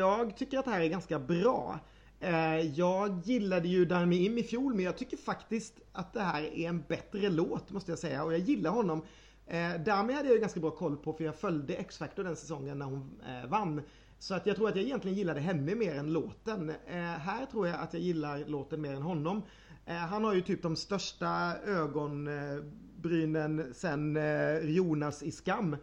[0.00, 1.78] Jag tycker att det här är ganska bra.
[2.20, 6.42] Eh, jag gillade ju Darmi Im i fjol men jag tycker faktiskt att det här
[6.42, 9.02] är en bättre låt måste jag säga och jag gillar honom.
[9.46, 12.78] Darmi Dami hade jag ju ganska bra koll på för jag följde X-Factor den säsongen
[12.78, 13.82] när hon eh, vann.
[14.18, 16.72] Så att jag tror att jag egentligen gillade henne mer än låten.
[17.18, 19.42] Här tror jag att jag gillar låten mer än honom.
[19.86, 24.18] Han har ju typ de största ögonbrynen sen
[24.62, 25.76] Jonas i Skam.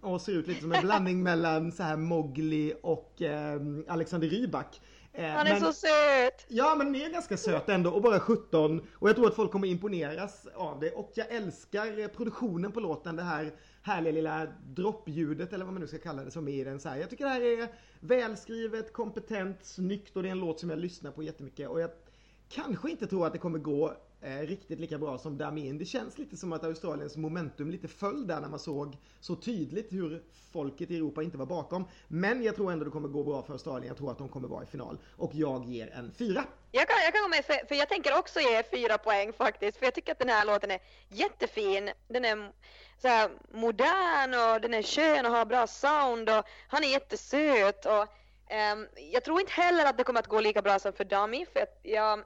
[0.00, 4.80] Och ser ut lite som en blandning mellan så här Mowgli och eh, Alexander Rybak.
[5.12, 6.46] Eh, Han är men, så söt!
[6.48, 9.52] Ja men ni är ganska söt ändå och bara 17 och jag tror att folk
[9.52, 15.52] kommer imponeras av det och jag älskar produktionen på låten det här härliga lilla droppljudet
[15.52, 16.96] eller vad man nu ska kalla det som är i den så här.
[16.96, 17.68] Jag tycker det här är
[18.00, 21.90] välskrivet, kompetent, snyggt och det är en låt som jag lyssnar på jättemycket och jag
[22.48, 25.78] kanske inte tror att det kommer gå eh, riktigt lika bra som Damin.
[25.78, 29.92] Det känns lite som att Australiens momentum lite föll där när man såg så tydligt
[29.92, 31.84] hur folket i Europa inte var bakom.
[32.08, 33.88] Men jag tror ändå det kommer gå bra för Australien.
[33.88, 34.98] Jag tror att de kommer vara i final.
[35.16, 36.44] Och jag ger en fyra.
[36.70, 39.78] Jag kan, jag kan gå med för, för jag tänker också ge fyra poäng faktiskt.
[39.78, 41.90] För jag tycker att den här låten är jättefin.
[42.08, 42.52] Den är
[43.02, 47.86] så här modern och den är skön och har bra sound och han är jättesöt.
[47.86, 48.02] Och,
[48.72, 51.46] um, jag tror inte heller att det kommer att gå lika bra som för Dummy
[51.52, 52.24] för att jag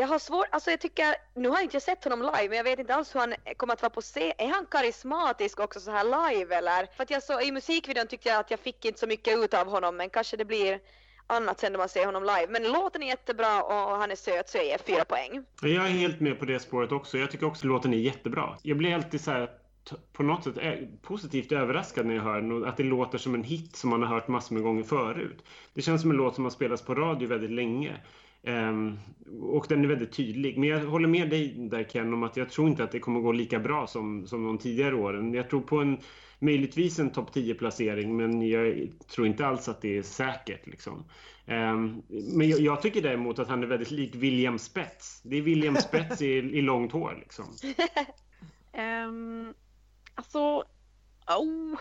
[0.00, 2.64] jag har svårt, alltså jag tycker, nu har jag inte sett honom live men jag
[2.64, 4.32] vet inte alls hur han kommer att vara på scen.
[4.38, 6.86] Är han karismatisk också så här live eller?
[6.96, 9.54] För att jag så i musikvideon tyckte jag att jag fick inte så mycket ut
[9.54, 10.80] av honom men kanske det blir
[11.26, 12.46] annat sen när man ser honom live.
[12.48, 15.44] Men låten är jättebra och han är söt så jag ger fyra poäng.
[15.62, 17.18] Jag är helt med på det spåret också.
[17.18, 18.58] Jag tycker också låten är jättebra.
[18.62, 19.50] Jag blir alltid så här
[20.12, 23.44] på något sätt eh, positivt överraskad när jag hör den att det låter som en
[23.44, 25.44] hit som man har hört massor med gånger förut.
[25.74, 28.00] Det känns som en låt som har spelats på radio väldigt länge.
[28.42, 28.98] Um,
[29.40, 30.58] och den är väldigt tydlig.
[30.58, 33.20] Men jag håller med dig där Ken om att jag tror inte att det kommer
[33.20, 35.34] gå lika bra som, som de tidigare åren.
[35.34, 35.98] Jag tror på en
[36.38, 40.66] möjligtvis en topp 10 placering men jag tror inte alls att det är säkert.
[40.66, 41.04] Liksom.
[41.46, 45.22] Um, men jag, jag, tycker däremot att han är väldigt lik William Spets.
[45.22, 47.44] Det är William Spets i, i långt hår liksom.
[49.08, 49.54] um,
[50.14, 50.64] alltså,
[51.26, 51.78] oh.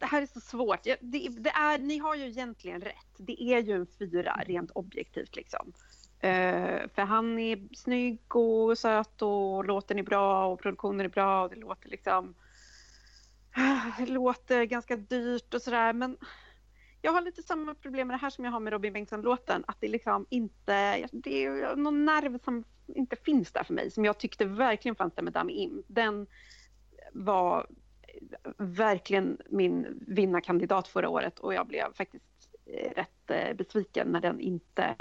[0.00, 0.82] Det här är så svårt.
[0.82, 3.16] Det, det, är, ni har ju egentligen rätt.
[3.16, 5.72] Det är ju en fyra rent objektivt liksom.
[6.24, 11.42] Uh, för han är snygg och söt och låten är bra och produktionen är bra
[11.42, 12.34] och det låter liksom...
[13.58, 16.16] Uh, det låter ganska dyrt och sådär men
[17.02, 19.64] jag har lite samma problem med det här som jag har med Robin Bengtsson-låten.
[19.66, 21.08] Att det liksom inte...
[21.12, 23.90] Det är någon nerv som inte finns där för mig.
[23.90, 25.82] Som jag tyckte verkligen fanns där med Dami Im.
[25.86, 26.26] Den
[27.12, 27.66] var
[28.58, 32.24] verkligen min vinnarkandidat förra året och jag blev faktiskt
[32.66, 34.96] eh, rätt eh, besviken när den inte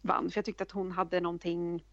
[0.00, 0.30] vann.
[0.30, 1.84] För jag tyckte att hon hade någonting...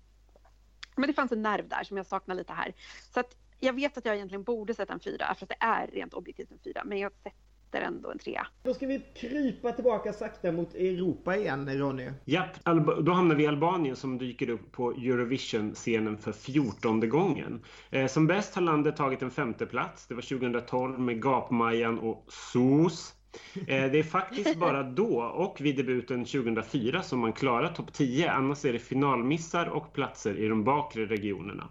[0.95, 2.73] Men det fanns en nerv där som jag saknar lite här.
[3.13, 5.87] Så att jag vet att jag egentligen borde sätta en fyra för att det är
[5.87, 6.83] rent objektivt en fyra.
[6.85, 8.47] Men jag sätter sätter ändå en trea.
[8.63, 12.11] Då ska vi krypa tillbaka sakta mot Europa igen, Ronny.
[12.25, 12.65] Japp,
[13.01, 17.63] då hamnar vi i Albanien som dyker upp på Eurovision-scenen för fjortonde gången.
[17.91, 20.07] Eh, som bäst har landet tagit en femte plats.
[20.07, 23.13] Det var 2012 med Gapmajan och SOS.
[23.55, 28.31] Eh, det är faktiskt bara då och vid debuten 2004 som man klarar topp 10.
[28.31, 31.69] Annars är det finalmissar och platser i de bakre regionerna.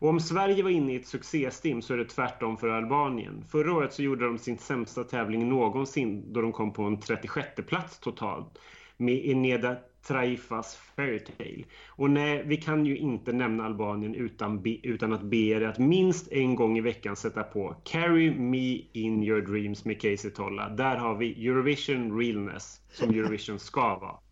[0.00, 3.44] Och om Sverige var inne i ett succéstim så är det tvärtom för Albanien.
[3.48, 7.48] Förra året så gjorde de sin sämsta tävling någonsin då de kom på en 36
[7.66, 8.58] plats totalt
[8.96, 11.64] med Eneda Traifas Fairytale.
[11.88, 15.78] Och nej, vi kan ju inte nämna Albanien utan, be, utan att be er att
[15.78, 20.68] minst en gång i veckan sätta på Carry Me In Your Dreams med Casey Tolla.
[20.68, 24.29] Där har vi Eurovision Realness som Eurovision ska vara.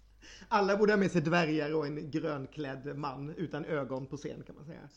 [0.49, 4.57] Alla borde ha med sig dvärgar och en grönklädd man utan ögon på scen kan
[4.57, 4.89] man säga.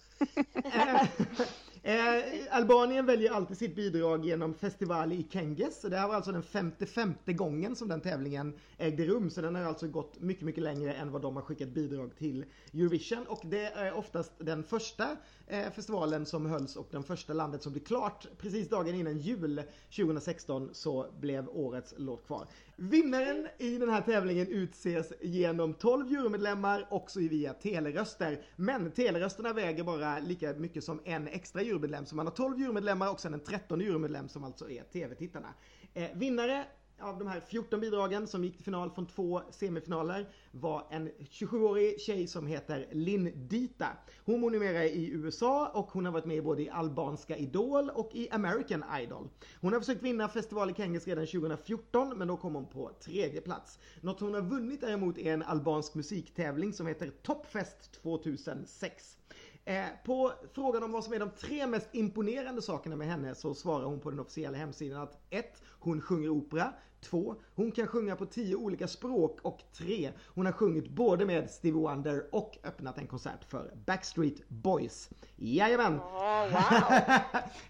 [1.83, 5.81] Eh, Albanien väljer alltid sitt bidrag genom festival i Kenges.
[5.81, 9.29] Det här var alltså den 55 gången som den tävlingen ägde rum.
[9.29, 12.45] Så den har alltså gått mycket, mycket längre än vad de har skickat bidrag till
[12.73, 13.25] Eurovision.
[13.27, 15.17] Och det är oftast den första
[15.47, 19.63] eh, festivalen som hölls och den första landet som blev klart precis dagen innan jul
[19.95, 22.47] 2016 så blev årets låt kvar.
[22.75, 28.41] Vinnaren i den här tävlingen utses genom 12 jurymedlemmar också via teleröster.
[28.55, 32.05] Men telerösterna väger bara lika mycket som en extra jurymedlem.
[32.05, 35.53] Så man har 12 jurymedlemmar och sen en 13 jurymedlem som alltså är tv-tittarna.
[35.93, 36.65] Eh, vinnare
[37.01, 42.01] av de här 14 bidragen som gick till final från två semifinaler var en 27-årig
[42.01, 43.87] tjej som heter Linn Dita.
[44.25, 48.09] Hon bor numera i USA och hon har varit med både i albanska Idol och
[48.13, 49.29] i American Idol.
[49.61, 53.41] Hon har försökt vinna festival i Kengis redan 2014 men då kom hon på tredje
[53.41, 53.79] plats.
[54.01, 59.17] Något hon har vunnit däremot är en albansk musiktävling som heter Topfest 2006.
[59.65, 63.53] Eh, på frågan om vad som är de tre mest imponerande sakerna med henne så
[63.53, 65.61] svarar hon på den officiella hemsidan att 1.
[65.79, 66.73] Hon sjunger opera.
[67.01, 67.35] 2.
[67.55, 69.39] Hon kan sjunga på 10 olika språk.
[69.41, 70.11] Och 3.
[70.27, 75.09] Hon har sjungit både med Stevie Wonder och öppnat en konsert för Backstreet Boys.
[75.35, 75.99] Jajamän!
[75.99, 76.51] Oh, wow.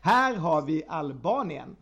[0.02, 1.76] Här har vi Albanien.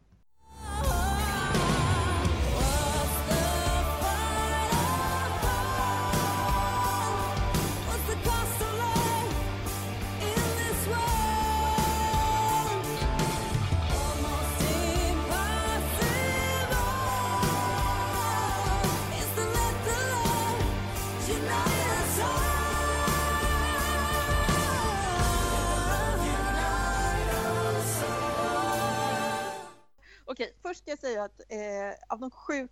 [30.70, 32.72] Först ska jag säga att eh, av någon sjuk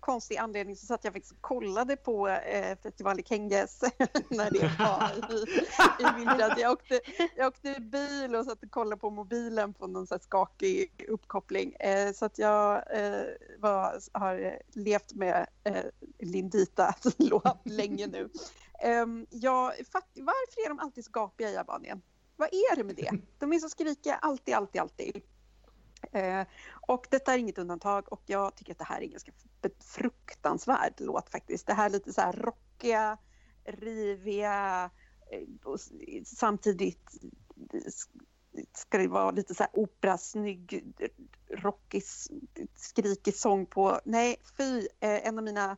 [0.00, 3.80] konstig anledning så satt jag faktiskt och kollade på eh, festival i Kenges
[4.28, 5.42] när det var i,
[6.02, 6.58] i vintras.
[6.58, 7.00] Jag åkte,
[7.36, 11.72] jag åkte bil och satt och kollade på mobilen på någon så skakig uppkoppling.
[11.72, 13.24] Eh, så att jag eh,
[13.58, 15.84] var, har levt med eh,
[16.18, 18.28] Lindita låt länge nu.
[18.82, 19.72] Eh, jag,
[20.14, 22.02] varför är de alltid så gapiga i Albanien?
[22.36, 23.10] Vad är det med det?
[23.38, 25.22] De är så skrikiga alltid, alltid, alltid.
[26.12, 26.46] Eh,
[26.86, 29.32] och detta är inget undantag och jag tycker att det här är en ganska
[29.80, 31.66] fruktansvärd låt faktiskt.
[31.66, 33.18] Det här lite så här rockiga,
[33.64, 34.90] riviga
[35.30, 35.80] eh, och
[36.24, 37.10] samtidigt
[38.72, 40.94] ska det vara lite så här opera, snygg,
[41.50, 42.02] rockig,
[42.74, 44.00] skrikig sång på.
[44.04, 45.76] Nej, fy, eh, en av mina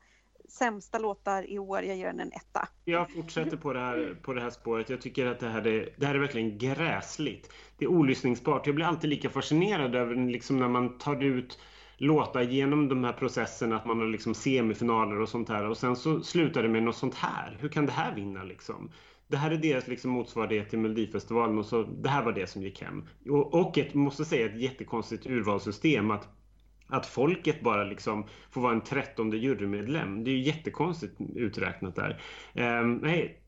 [0.49, 1.83] sämsta låtar i år.
[1.83, 2.69] Jag ger den en etta.
[2.85, 4.91] Jag fortsätter på det här, på det här spåret.
[4.91, 7.53] Jag tycker att det här, är, det här är verkligen gräsligt.
[7.79, 8.67] Det är olyssningsbart.
[8.67, 11.59] Jag blir alltid lika fascinerad över liksom när man tar ut
[11.97, 15.97] låtar genom de här processerna, att man har liksom semifinaler och sånt här och sen
[15.97, 17.57] så slutar det med något sånt här.
[17.61, 18.91] Hur kan det här vinna liksom?
[19.27, 22.63] Det här är deras liksom motsvarighet till Melodifestivalen och så det här var det som
[22.63, 23.09] gick hem.
[23.31, 26.29] Och, och ett, måste säga, ett jättekonstigt urvalssystem att
[26.88, 30.25] att folket bara liksom får vara en trettonde jurymedlem.
[30.25, 32.23] Det är ju jättekonstigt uträknat där.
[32.55, 33.40] Um, nej,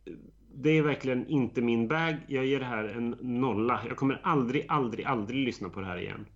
[0.55, 2.17] det är verkligen inte min bag.
[2.27, 3.81] Jag ger det här en nolla.
[3.89, 6.27] Jag kommer aldrig, aldrig, aldrig lyssna på det här igen.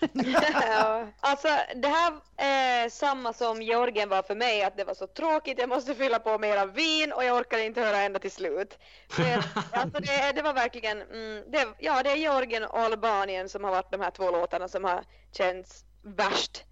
[0.52, 5.06] Ja, alltså det här är samma som Georgien var för mig, att det var så
[5.06, 8.78] tråkigt, jag måste fylla på mera vin och jag orkar inte höra ända till slut.
[9.10, 9.24] För,
[9.72, 13.70] alltså det, det var verkligen, mm, det, ja det är Georgien och Albanien som har
[13.70, 16.64] varit de här två låtarna som har känts värst.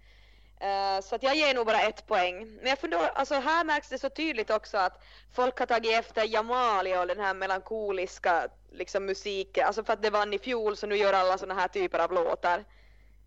[0.61, 2.47] Uh, så att jag ger nog bara ett poäng.
[2.59, 5.03] Men jag funderar, alltså här märks det så tydligt också att
[5.35, 10.09] folk har tagit efter Jamali och den här melankoliska liksom musiken, alltså för att det
[10.09, 12.63] vann i fjol så nu gör alla såna här typer av låtar.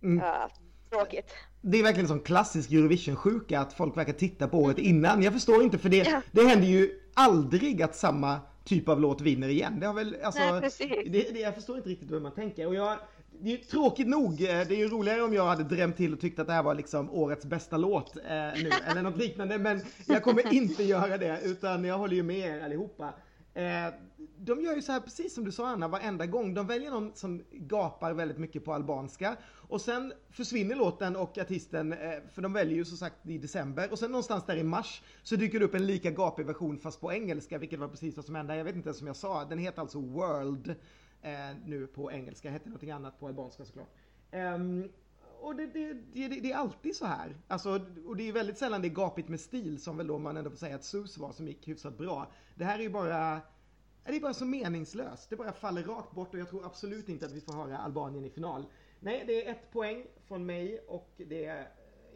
[0.02, 0.24] Mm.
[0.24, 0.46] Uh,
[0.90, 1.34] tråkigt.
[1.60, 5.22] Det är verkligen sån klassisk Eurovision-sjuka att folk verkar titta på året innan.
[5.22, 6.22] Jag förstår inte för det, Ja.
[6.32, 9.80] det händer ju aldrig att samma typ av låt vinner igen.
[9.80, 10.88] Det har väl, alltså, Nej, precis.
[11.06, 12.66] det, det, jag förstår inte riktigt hur man tänker.
[12.66, 12.98] Och jag,
[13.40, 16.20] det är tråkigt nog, eh, det är ju roligare om jag hade drämt till och
[16.20, 18.22] tyckt att det här var liksom årets bästa låt eh,
[18.62, 19.58] nu, eller något liknande.
[19.58, 23.14] Men jag kommer inte göra det, utan jag håller ju med er allihopa.
[23.54, 23.94] Eh,
[24.38, 26.54] de gör ju så här precis som du sa Anna, varenda gång.
[26.54, 29.36] De väljer någon som gapar väldigt mycket på albanska
[29.68, 31.98] och sen försvinner låten och artisten, eh,
[32.34, 35.36] för de väljer ju som sagt i december och sen någonstans där i mars så
[35.36, 38.34] dyker det upp en lika gapig version fast på engelska, vilket var precis vad som
[38.34, 38.56] hände.
[38.56, 40.74] Jag vet inte ens som jag sa, den heter alltså World
[41.22, 43.88] Eh, nu på engelska, hette någonting annat på albanska såklart.
[44.30, 44.88] Ehm,
[45.40, 47.36] och det, det, det, det är alltid så här.
[47.48, 50.36] Alltså, och det är väldigt sällan det är gapigt med stil som väl då man
[50.36, 52.32] ändå får säga att Sus var som gick hyfsat bra.
[52.54, 53.40] Det här är ju bara
[54.04, 55.30] det är bara så meningslöst.
[55.30, 58.24] Det bara faller rakt bort och jag tror absolut inte att vi får höra Albanien
[58.24, 58.66] i final.
[59.00, 61.68] Nej, det är ett poäng från mig och det är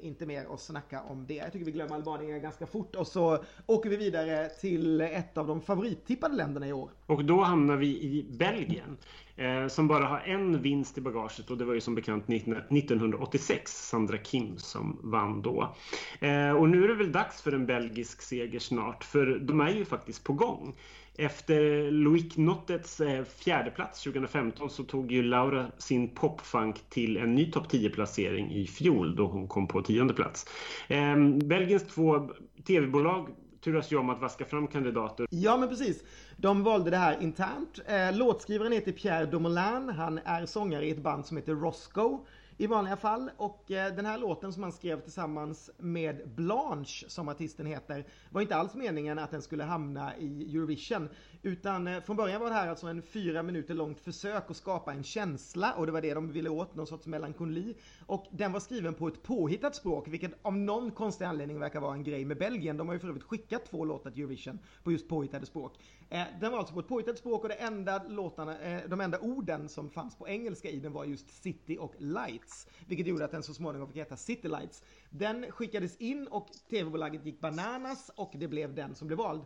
[0.03, 1.35] inte mer att snacka om det.
[1.35, 5.47] Jag tycker vi glömmer Albanien ganska fort och så åker vi vidare till ett av
[5.47, 6.91] de favorittippade länderna i år.
[7.07, 8.97] Och då hamnar vi i Belgien
[9.37, 12.53] eh, som bara har en vinst i bagaget och det var ju som bekant 19,
[12.53, 15.75] 1986 Sandra Kim som vann då.
[16.21, 19.71] Eh, och nu är det väl dags för en belgisk seger snart för de är
[19.71, 20.75] ju faktiskt på gång.
[21.19, 27.35] Efter Loic Nottets eh, fjärde fjärdeplats 2015 så tog ju Laura sin popfunk till en
[27.35, 30.47] ny topp 10-placering i fjol då hon kom på tionde plats.
[30.89, 32.29] Ehm, Belgiens två
[32.67, 33.29] tv-bolag
[33.65, 36.05] turas ju om att vaska fram kandidater Ja men precis.
[36.37, 37.81] De valde det här internt.
[37.87, 42.19] Eh, låtskrivaren heter Pierre Domoulin, Han är sångare i ett band som heter Roscoe
[42.57, 43.31] i vanliga fall.
[43.37, 48.41] Och eh, den här låten som han skrev tillsammans med Blanche, som artisten heter, var
[48.41, 51.09] inte alls meningen att den skulle hamna i Eurovision.
[51.45, 54.93] Utan eh, från början var det här alltså en fyra minuter långt försök att skapa
[54.93, 57.75] en känsla och det var det de ville åt, någon sorts melankoli.
[58.07, 61.95] Och den var skriven på ett påhittat språk, vilket av någon konstig anledning verkar vara
[61.95, 62.77] en grej med Belgien.
[62.77, 65.79] De har ju för övrigt skickat två låtar till Eurovision på just påhittade språk.
[66.11, 69.19] Eh, den var alltså på ett påhittat språk och det enda låtarna, eh, de enda
[69.19, 72.67] orden som fanns på engelska i den var just City och Lights.
[72.87, 74.83] Vilket gjorde att den så småningom fick heta City Lights.
[75.11, 79.43] Den skickades in och tv-bolaget gick bananas och det blev den som blev vald.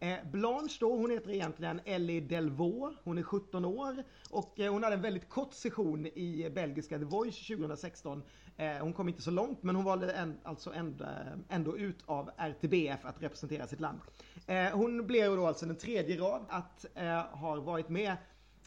[0.00, 4.82] Eh, Blanche då, hon heter egentligen Ellie Delvaux, hon är 17 år och eh, hon
[4.82, 8.22] hade en väldigt kort session i belgiska The Voice 2016.
[8.56, 11.10] Eh, hon kom inte så långt men hon valde en, alltså ändå, eh,
[11.48, 13.98] ändå ut av RTBF att representera sitt land.
[14.72, 16.86] Hon blev då alltså den tredje rad att
[17.32, 18.16] ha varit med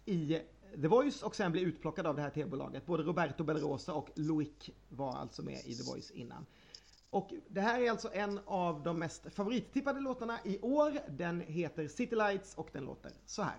[0.05, 0.39] i
[0.81, 2.85] The Voice och sen bli utplockad av det här tv-bolaget.
[2.85, 6.45] Både Roberto Belrosa och Loic var alltså med i The Voice innan.
[7.11, 10.91] Och det här är alltså en av de mest favorittippade låtarna i år.
[11.07, 13.55] Den heter City Lights och den låter så här.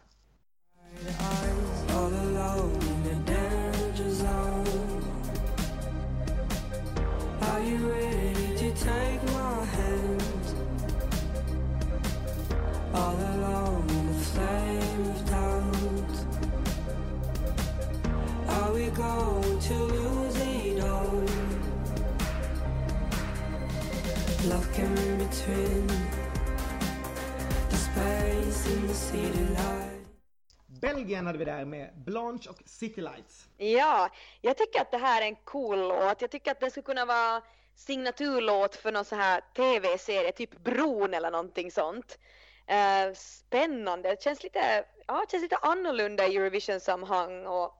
[18.49, 20.20] Are we going to lose
[24.49, 25.87] Love came in between
[27.71, 30.07] the space and the city light.
[30.67, 33.49] Belgien hade vi där med Blanche och City Lights.
[33.57, 36.21] Ja, jag tycker att det här är en cool låt.
[36.21, 37.43] Jag tycker att den skulle kunna vara
[37.75, 42.19] signaturlåt för någon så här tv-serie, typ Bron eller någonting sånt.
[42.67, 47.80] Eh, spännande, det känns lite, ja, känns lite annorlunda i Eurovision-sammanhang och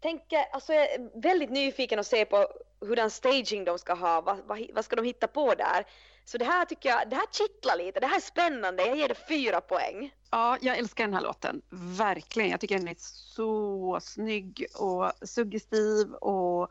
[0.00, 2.46] tänker, alltså jag är väldigt nyfiken att se på
[2.80, 5.86] hurdan staging de ska ha, vad, vad, vad ska de hitta på där?
[6.24, 9.08] Så det här tycker jag, det här kittlar lite, det här är spännande, jag ger
[9.08, 10.14] det fyra poäng.
[10.30, 11.62] Ja, jag älskar den här låten.
[11.98, 12.50] Verkligen.
[12.50, 16.70] Jag tycker den är så snygg och suggestiv och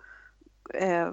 [0.73, 1.11] eh,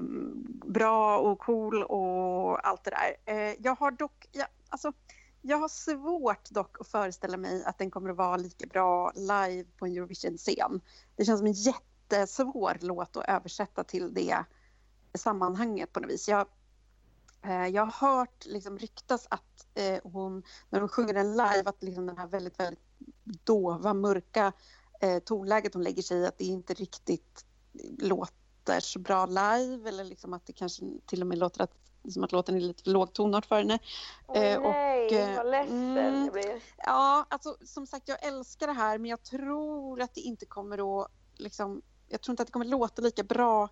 [0.64, 3.34] bra och cool och allt det där.
[3.34, 4.92] Eh, jag har dock, ja, alltså,
[5.42, 9.64] jag har svårt dock att föreställa mig att den kommer att vara lika bra live
[9.78, 10.80] på en Eurovision-scen.
[11.16, 11.54] Det känns som en
[12.12, 14.44] jättesvår låt att översätta till det
[15.14, 16.28] sammanhanget på något vis.
[16.28, 16.46] Jag,
[17.42, 21.82] eh, jag har hört liksom ryktas att eh, hon, när hon sjunger den live, att
[21.82, 22.84] liksom den här väldigt, väldigt
[23.44, 24.52] dova, mörka
[25.00, 27.44] eh, tonläget hon lägger sig i, att det inte riktigt
[27.98, 31.74] låter så bra live eller liksom att det kanske till och med låter att,
[32.08, 33.78] som att låten är lite lågtonart för henne.
[34.26, 36.32] Åh Eh, och, nej, eh, vad ledsen mm.
[36.32, 36.62] blir.
[36.76, 41.02] Ja, alltså som sagt jag älskar det här men jag tror att det inte kommer
[41.02, 43.68] att liksom, jag tror inte att det kommer låta lika bra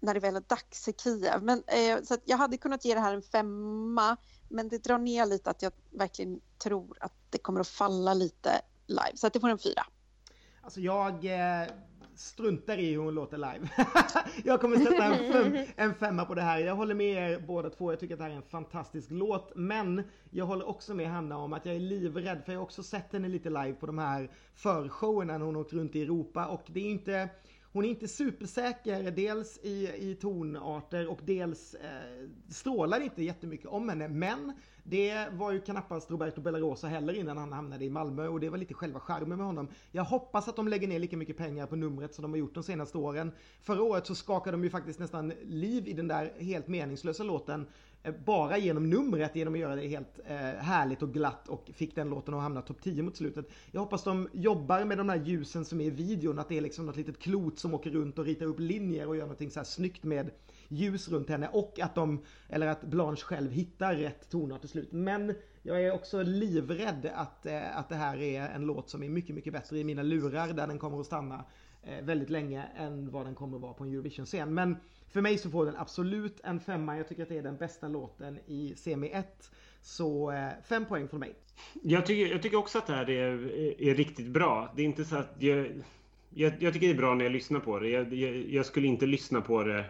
[0.00, 1.42] när det väl är dags i Kiev.
[1.42, 4.16] Men, eh, så att jag hade kunnat ge det här en femma
[4.48, 8.50] men det drar ner lite att jag verkligen tror att det kommer att falla lite
[8.86, 9.12] live.
[9.14, 9.86] Så att det får en fyra.
[10.62, 11.68] Alltså jag eh,
[12.14, 13.68] struntar i hur hon låter live.
[14.44, 16.58] jag kommer sätta en, fem, en femma på det här.
[16.58, 17.92] Jag håller med er båda två.
[17.92, 19.52] Jag tycker att det här är en fantastisk låt.
[19.56, 22.82] Men jag håller också med Hanna om att jag är livrädd för jag har också
[22.82, 26.62] sett henne lite live på de här förshowerna när hon åkt runt i Europa och
[26.66, 27.28] det är inte
[27.72, 33.88] hon är inte supersäker, dels i, i tonarter och dels eh, strålar inte jättemycket om
[33.88, 34.08] henne.
[34.08, 34.52] Men
[34.82, 38.58] det var ju knappast Roberto Bellarosa heller innan han hamnade i Malmö och det var
[38.58, 39.68] lite själva charmen med honom.
[39.90, 42.54] Jag hoppas att de lägger ner lika mycket pengar på numret som de har gjort
[42.54, 43.32] de senaste åren.
[43.62, 47.66] Förra året så skakade de ju faktiskt nästan liv i den där helt meningslösa låten
[48.02, 51.94] Eh, bara genom numret, genom att göra det helt eh, härligt och glatt och fick
[51.94, 53.46] den låten att hamna topp 10 mot slutet.
[53.70, 56.60] Jag hoppas de jobbar med de här ljusen som är i videon, att det är
[56.60, 59.60] liksom något litet klot som åker runt och ritar upp linjer och gör någonting så
[59.60, 60.30] här snyggt med
[60.68, 64.92] ljus runt henne och att de, eller att Blanche själv hittar rätt tonart till slut.
[64.92, 69.08] Men jag är också livrädd att, eh, att det här är en låt som är
[69.08, 71.44] mycket, mycket bättre i mina lurar där den kommer att stanna
[71.82, 74.54] Eh, väldigt länge än vad den kommer att vara på en Eurovision-scen.
[74.54, 74.76] Men
[75.08, 76.96] för mig så får den absolut en femma.
[76.96, 79.50] Jag tycker att det är den bästa låten i semi 1.
[79.82, 81.34] Så eh, fem poäng från mig.
[81.82, 83.52] Jag tycker, jag tycker också att det här är,
[83.82, 84.72] är riktigt bra.
[84.76, 85.66] Det är inte så att jag,
[86.30, 87.88] jag, jag tycker det är bra när jag lyssnar på det.
[87.88, 89.84] Jag, jag, jag skulle inte lyssna på det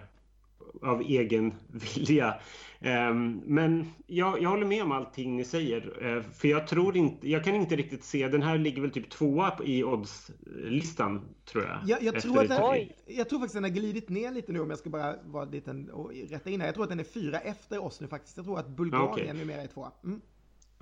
[0.83, 1.55] av egen
[1.97, 2.35] vilja.
[2.83, 6.07] Ehm, men jag, jag håller med om allting ni säger.
[6.17, 9.11] Eh, för jag tror inte, jag kan inte riktigt se, den här ligger väl typ
[9.11, 11.79] tvåa i oddslistan tror jag.
[11.87, 14.71] Jag, jag, tror att den, jag tror faktiskt den har glidit ner lite nu om
[14.71, 16.69] jag ska bara vara liten och rätta in här.
[16.69, 18.37] Jag tror att den är fyra efter oss nu faktiskt.
[18.37, 19.35] Jag tror att Bulgarien Okej.
[19.35, 19.93] numera är tvåa.
[20.05, 20.21] Mm.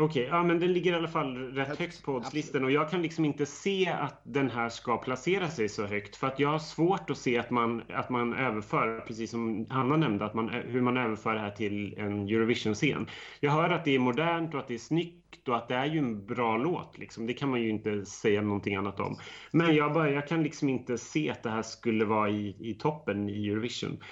[0.01, 3.03] Okej, ja men den ligger i alla fall rätt Högt, på oddslistan och jag kan
[3.03, 6.59] liksom inte se att den här ska placera sig så högt för att jag har
[6.59, 10.80] svårt att se att man, att man överför, precis som Hanna nämnde, att man, hur
[10.80, 13.07] man överför det här till en Eurovision-scen.
[13.40, 15.86] Jag hör att det är modernt och att det är snyggt och att det är
[15.86, 17.26] ju en bra låt liksom.
[17.26, 19.16] Det kan man ju inte säga någonting annat om.
[19.51, 22.74] Men jag, bara, jag kan liksom inte se att det här skulle vara i, i
[22.74, 24.03] toppen i Eurovision.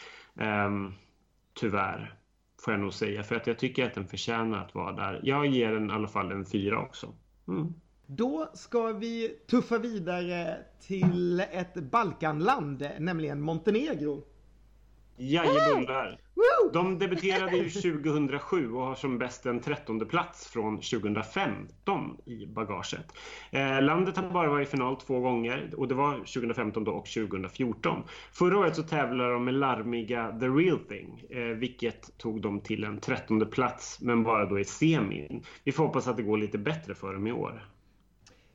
[0.41, 0.93] Ehm,
[1.61, 2.18] tyvärr
[2.61, 3.23] får jag nog säga.
[3.23, 5.21] För att jag tycker att den förtjänar att vara där.
[5.23, 7.15] Jag ger den i alla fall en fyra också.
[7.49, 7.75] Mm.
[8.07, 14.25] Då ska vi tuffa vidare till ett Balkanland, nämligen Montenegro.
[15.19, 16.19] Jajebullar!
[16.73, 23.13] De debuterade ju 2007 och har som bäst en trettonde plats från 2015 i bagaget.
[23.51, 27.07] Eh, landet har bara varit i final två gånger och det var 2015 då och
[27.07, 28.03] 2014.
[28.33, 32.85] Förra året så tävlade de med larmiga The Real Thing, eh, vilket tog dem till
[32.85, 35.43] en trettonde plats men bara då i semin.
[35.65, 37.69] Vi får hoppas att det går lite bättre för dem i år.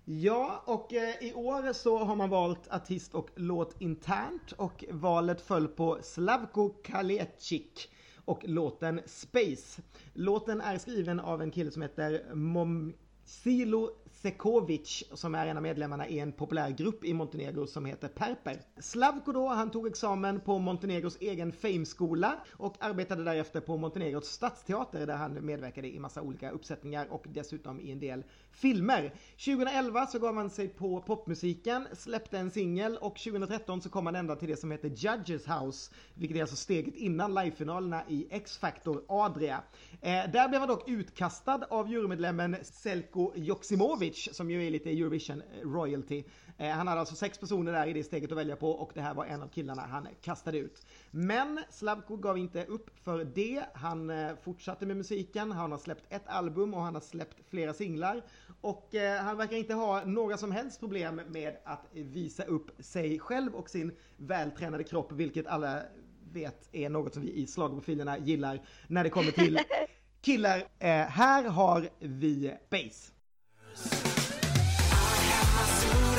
[0.06, 5.42] Ja, och eh, i år så har man valt artist och låt internt och valet
[5.42, 7.90] föll på Slavko Kalecik
[8.26, 9.82] och låten Space.
[10.14, 13.90] Låten är skriven av en kille som heter Momsilo
[14.24, 18.62] Sekovic som är en av medlemmarna i en populär grupp i Montenegro som heter Perper.
[18.78, 25.08] Slavko då, han tog examen på Montenegros egen Fame-skola och arbetade därefter på Montenegros stadsteater
[25.08, 29.14] där han medverkade i massa olika uppsättningar och dessutom i en del filmer.
[29.46, 34.16] 2011 så gav han sig på popmusiken, släppte en singel och 2013 så kom han
[34.16, 39.04] ända till det som heter Judges House, vilket är alltså steget innan livefinalerna i X-Factor
[39.08, 39.64] Adria.
[40.02, 45.44] Eh, där blev han dock utkastad av jurymedlemmen Selko Joksimovic som ju är lite Eurovision
[45.64, 46.24] royalty.
[46.58, 49.02] Eh, han hade alltså sex personer där i det steget att välja på och det
[49.02, 50.86] här var en av killarna han kastade ut.
[51.12, 53.64] Men Slavko gav inte upp för det.
[53.74, 57.74] Han eh, fortsatte med musiken, han har släppt ett album och han har släppt flera
[57.74, 58.22] singlar.
[58.62, 63.20] Och eh, han verkar inte ha några som helst problem med att visa upp sig
[63.20, 65.82] själv och sin vältränade kropp, vilket alla
[66.32, 69.60] vet är något som vi i schlagerprofilerna gillar när det kommer till
[70.22, 70.58] killar.
[70.80, 73.13] Eh, här har vi Base.
[75.60, 76.13] Alltså här är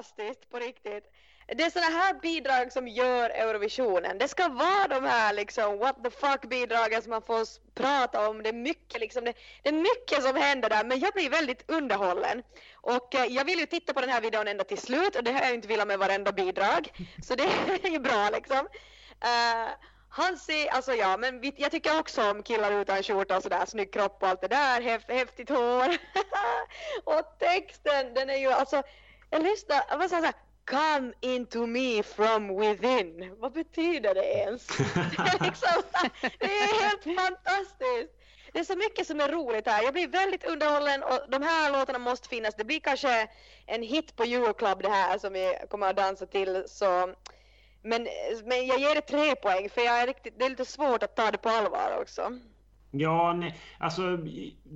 [0.00, 1.04] fantastiskt på riktigt.
[1.46, 4.18] Det är sådana här bidrag som gör Eurovisionen.
[4.18, 8.42] Det ska vara de här liksom what the fuck bidragen som man får prata om.
[8.42, 11.70] Det är mycket liksom, det, det är mycket som händer där men jag blir väldigt
[11.70, 12.42] underhållen.
[12.74, 15.32] Och eh, jag vill ju titta på den här videon ända till slut och det
[15.32, 16.92] har jag ju inte velat med varenda bidrag.
[17.22, 17.44] Så det
[17.82, 18.58] är ju bra liksom.
[19.24, 19.70] Uh,
[20.12, 23.66] han ser, alltså ja, men vi, jag tycker också om killar utan skjorta och sådär,
[23.66, 25.96] snygg kropp och allt det där, häf, häftigt hår.
[27.04, 28.82] och texten, den är ju alltså,
[29.30, 33.36] jag lyssnar, vad säger så här, Come into me from within.
[33.38, 34.66] Vad betyder det ens?
[34.76, 35.82] det, är liksom,
[36.38, 38.14] det är helt fantastiskt.
[38.52, 39.82] Det är så mycket som är roligt här.
[39.82, 42.54] Jag blir väldigt underhållen och de här låtarna måste finnas.
[42.54, 43.28] Det blir kanske
[43.66, 46.64] en hit på Euroclub det här som vi kommer att dansa till.
[46.66, 47.14] Så
[47.82, 48.08] men,
[48.44, 51.16] men jag ger det tre poäng för jag är riktigt, det är lite svårt att
[51.16, 52.38] ta det på allvar också.
[52.90, 54.18] Ja, nej, alltså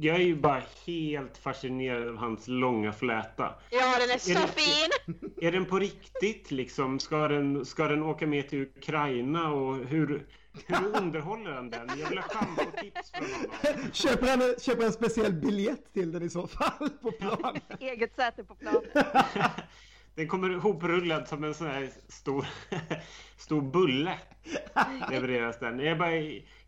[0.01, 3.55] jag är ju bara helt fascinerad av hans långa fläta.
[3.71, 5.31] Ja, den är så det- fin!
[5.41, 6.99] Är den på riktigt liksom?
[7.01, 10.27] Ska den, ska den åka med till Ukraina och hur,
[10.67, 11.89] hur underhåller han den?
[11.99, 13.91] Jag vill ha schampotips från honom.
[13.93, 17.59] Köper han, köper en speciell biljett till den i så fall på plan?
[17.81, 18.83] Eget säte på planen.
[20.17, 22.47] Den kommer ihoprullad som en sån här stor,
[23.37, 24.19] stor bulle.
[25.11, 25.79] Levereras den.
[25.79, 26.11] Jag är bara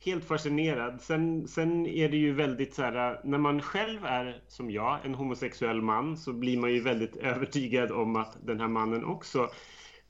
[0.05, 1.01] helt fascinerad.
[1.01, 5.14] Sen, sen är det ju väldigt så här, när man själv är som jag, en
[5.14, 9.49] homosexuell man, så blir man ju väldigt övertygad om att den här mannen också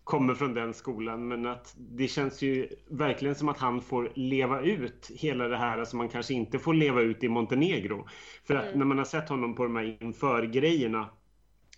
[0.04, 1.28] kommer från den skolan.
[1.28, 5.84] Men att det känns ju verkligen som att han får leva ut hela det här
[5.84, 8.06] som man kanske inte får leva ut i Montenegro.
[8.44, 11.10] För att när man har sett honom på de här inför-grejerna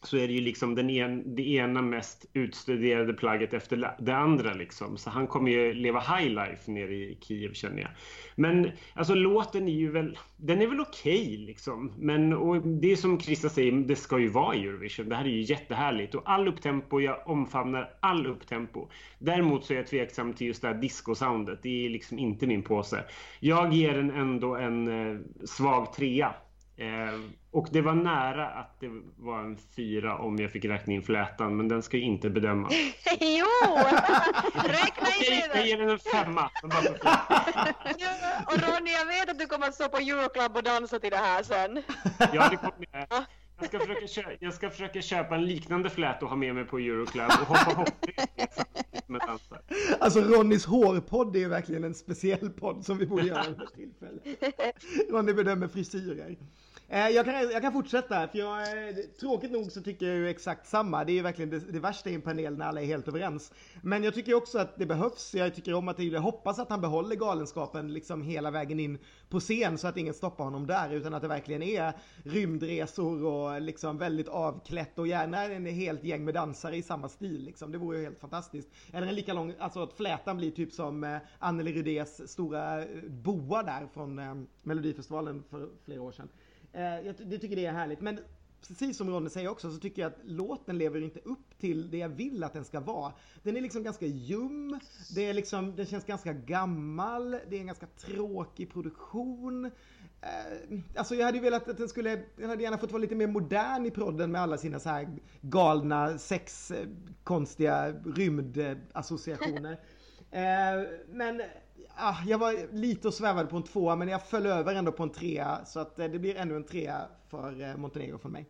[0.02, 4.54] så är det ju liksom den en, det ena mest utstuderade plagget efter det andra
[4.54, 4.96] liksom.
[4.96, 7.90] Så han kommer ju leva high life nere i Kiev känner jag.
[8.36, 11.92] Men alltså låten är ju väl, den är väl okej liksom.
[11.98, 15.08] Men och det är som Krista säger, det ska ju vara Eurovision.
[15.08, 18.88] Det här är ju jättehärligt och all upptempo, jag omfamnar all upptempo.
[19.18, 21.58] Däremot så är jag tveksam till just det här disco-soundet.
[21.62, 23.04] Det är liksom inte min påse.
[23.40, 26.34] Jag ger den ändå en eh, svag trea.
[26.78, 27.20] Eh,
[27.50, 31.56] och det var nära att det var en fyra om jag fick räkna in flätan,
[31.56, 32.72] men den ska ju inte bedömas.
[33.20, 33.46] jo!
[34.54, 35.68] Räkna in Jag, jag det!
[35.68, 36.50] ger den en femma.
[36.60, 36.68] för.
[38.46, 41.16] Och Ronny, jag vet att du kommer att stå på Euroclub och dansa till det
[41.16, 41.82] här sen.
[42.32, 43.24] Ja, det kommer jag.
[43.60, 46.64] Jag ska, försöka köpa, jag ska försöka köpa en liknande flät och ha med mig
[46.64, 48.50] på Euroclub och hoppa hopprep
[49.06, 49.60] med dansar.
[50.00, 53.74] Alltså Ronnys hårpodd är ju verkligen en speciell podd som vi borde göra vid något
[53.74, 54.20] tillfälle.
[55.10, 56.36] Ronny bedömer frisyrer.
[56.90, 60.28] Eh, jag kan, jag kan fortsätta, för jag, eh, tråkigt nog så tycker jag ju
[60.28, 61.04] exakt samma.
[61.04, 63.52] Det är ju verkligen det, det värsta i en panel när alla är helt överens.
[63.82, 65.34] Men jag tycker också att det behövs.
[65.34, 68.98] Jag tycker om att det, jag hoppas att han behåller galenskapen liksom hela vägen in
[69.28, 70.92] på scen så att ingen stoppar honom där.
[70.92, 71.92] Utan att det verkligen är
[72.24, 77.44] rymdresor och liksom väldigt avklätt och gärna en helt gäng med dansare i samma stil.
[77.44, 77.72] Liksom.
[77.72, 78.68] Det vore ju helt fantastiskt.
[78.92, 83.62] Eller en lika lång, alltså att flätan blir typ som eh, Anneli Rydés stora boa
[83.62, 86.28] där från Melodifestivalen för flera år sedan.
[86.78, 88.00] Eh, jag det tycker det är härligt.
[88.00, 88.18] Men
[88.68, 91.98] precis som Ronny säger också så tycker jag att låten lever inte upp till det
[91.98, 93.12] jag vill att den ska vara.
[93.42, 94.80] Den är liksom ganska ljum,
[95.14, 99.64] det är liksom, den känns ganska gammal, det är en ganska tråkig produktion.
[100.20, 103.14] Eh, alltså jag hade ju velat att den skulle, den hade gärna fått vara lite
[103.14, 105.08] mer modern i prodden med alla sina så här
[105.40, 106.86] galna, sex, eh,
[107.24, 109.80] konstiga rymdassociationer.
[110.30, 111.42] Eh, men
[111.96, 115.02] ah, jag var lite och svävade på en tvåa men jag föll över ändå på
[115.02, 118.46] en trea så att eh, det blir ännu en trea för eh, Montenegro från mig.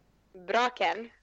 [0.47, 1.11] Bra Ken.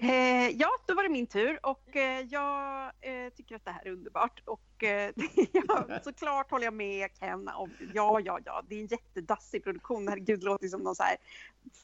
[0.00, 3.86] Eh, ja, då var det min tur och eh, jag eh, tycker att det här
[3.86, 4.42] är underbart.
[4.44, 5.10] Och eh,
[5.52, 10.08] ja, såklart håller jag med Ken om, ja, ja, ja, det är en jättedassig produktion.
[10.08, 11.16] Herregud, det låter som någon så här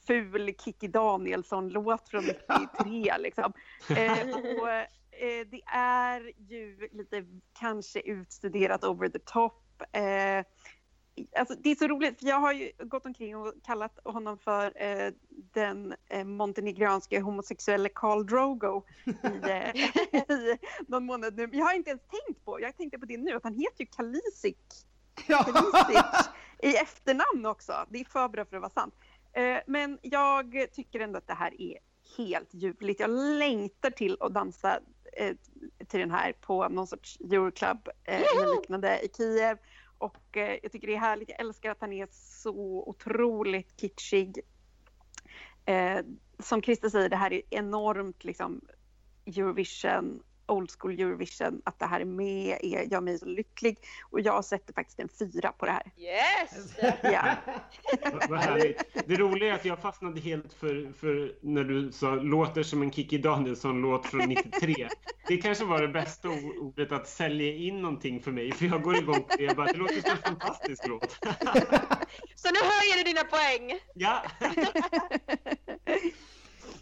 [0.07, 2.23] ful Kikki Danielsson-låt från
[2.83, 3.53] 93 liksom.
[3.89, 7.25] Eh, och, eh, det är ju lite
[7.59, 9.63] kanske utstuderat over the top.
[9.91, 10.43] Eh,
[11.35, 14.83] Alltså, det är så roligt, för jag har ju gått omkring och kallat honom för
[14.83, 15.13] eh,
[15.53, 19.11] den eh, montenegranske homosexuelle Karl Drogo i,
[19.49, 19.75] eh,
[20.29, 20.57] i
[20.87, 21.47] någon månad nu.
[21.47, 23.79] Men jag har inte ens tänkt på, jag tänkte på det nu, att han heter
[23.79, 26.29] ju Kalisic, Kalisic
[26.63, 27.85] i efternamn också.
[27.89, 28.93] Det är för bra för att vara sant.
[29.33, 31.77] Eh, men jag tycker ändå att det här är
[32.17, 32.99] helt ljuvligt.
[32.99, 34.79] Jag längtar till att dansa
[35.87, 39.57] till den här på någon sorts Euroclub eh, eller liknande i Kiev.
[39.97, 41.29] Och eh, jag tycker det är härligt.
[41.29, 44.39] Jag älskar att han är så otroligt kitschig.
[45.65, 45.99] Eh,
[46.39, 48.61] som Christer säger, det här är enormt liksom
[49.25, 53.77] Eurovision old school Eurovision, att det här är med är, gör mig så lycklig.
[54.09, 55.91] Och jag sätter faktiskt en fyra på det här.
[55.97, 56.75] Yes!
[57.03, 57.35] Ja.
[58.29, 58.83] Vad härligt.
[59.07, 62.91] Det roliga är att jag fastnade helt för, för när du sa låter som en
[62.91, 64.87] Kikki Danielsson-låt från 93.
[65.27, 66.29] Det kanske var det bästa
[66.61, 69.43] ordet att sälja in någonting för mig, för jag går igång på det.
[69.43, 71.11] Jag bara, det låter som en fantastisk låt.
[72.35, 73.79] Så nu höjer du dina poäng!
[73.95, 74.23] Ja,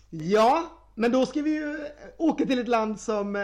[0.10, 0.70] Ja,
[1.00, 1.78] men då ska vi ju
[2.18, 3.42] åka till ett land som eh,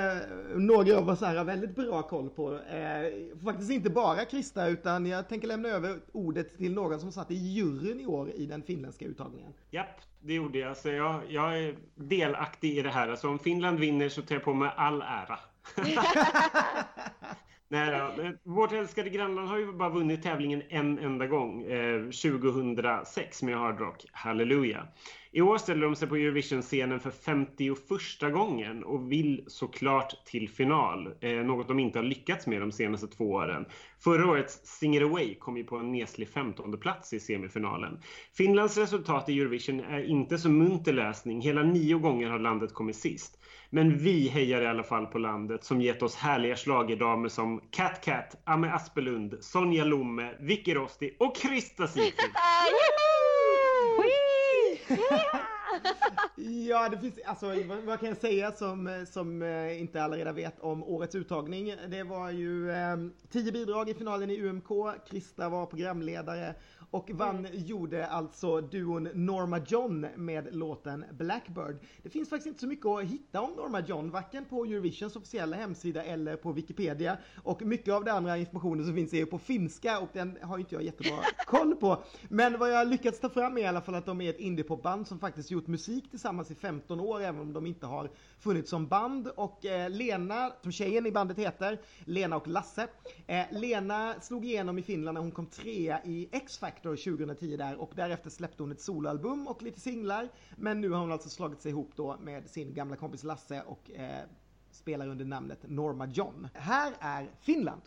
[0.56, 2.54] några av oss här har väldigt bra koll på.
[2.54, 7.32] Eh, faktiskt inte bara Krista, utan jag tänker lämna över ordet till någon som satt
[7.32, 9.54] i juryn i år i den finländska uttagningen.
[9.72, 10.78] japp, det gjorde jag.
[10.78, 13.10] Så jag, jag är delaktig i det här.
[13.10, 15.40] Alltså om Finland vinner så tar jag på mig all ära.
[17.68, 23.44] Nej då, vårt älskade grannland har ju bara vunnit tävlingen en enda gång, eh, 2006
[23.44, 24.88] med Hard Rock, Halleluja.
[25.36, 31.14] I år ställer de sig på Eurovision-scenen för 51 gången och vill såklart till final,
[31.22, 33.66] eh, något de inte har lyckats med de senaste två åren.
[34.00, 38.00] Förra årets Sing It Away kom ju på en neslig 15 plats i semifinalen.
[38.38, 42.96] Finlands resultat i Eurovision är inte så munter läsning, hela nio gånger har landet kommit
[42.96, 43.40] sist.
[43.70, 48.06] Men vi hejar i alla fall på landet som gett oss härliga schlagerdamer som Cat
[48.06, 52.32] Cat, Ame Aspelund, Sonja Lomme, Vicky Rosti och Krista Sigfrid.
[54.90, 55.46] yeah.
[56.68, 57.54] Ja, det finns, alltså
[57.86, 61.76] vad, kan jag säga som, som eh, inte alla redan vet om årets uttagning?
[61.88, 62.98] Det var ju eh,
[63.30, 64.70] tio bidrag i finalen i UMK,
[65.10, 66.56] Krista var programledare
[66.94, 71.80] och vann gjorde alltså duon Norma John med låten Blackbird.
[72.04, 75.58] Det finns faktiskt inte så mycket att hitta om Norma John, varken på Eurovisions officiella
[75.58, 77.18] hemsida eller på Wikipedia.
[77.44, 80.58] Och mycket av den andra informationen som finns är ju på finska och den har
[80.58, 82.04] ju inte jag jättebra koll på.
[82.30, 84.40] Men vad jag har lyckats ta fram är i alla fall att de är ett
[84.40, 88.10] indiepopband som faktiskt gjort musik tillsammans i 15 år, även om de inte har
[88.40, 89.28] funnits som band.
[89.28, 92.88] Och eh, Lena, som tjejen i bandet heter, Lena och Lasse.
[93.28, 97.92] Eh, Lena slog igenom i Finland när hon kom trea i X-Factor 2010 där och
[97.96, 100.30] därefter släppte hon ett soloalbum och lite singlar.
[100.56, 103.92] Men nu har hon alltså slagit sig ihop då med sin gamla kompis Lasse och
[103.92, 104.24] eh,
[104.72, 106.48] spelar under namnet Norma John.
[106.54, 107.82] Här är Finland.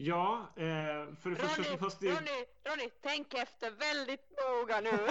[0.00, 0.64] Ja, eh,
[1.20, 2.08] för det första Ronny, ju...
[2.10, 4.90] Ronny, Ronny, tänk efter väldigt noga nu.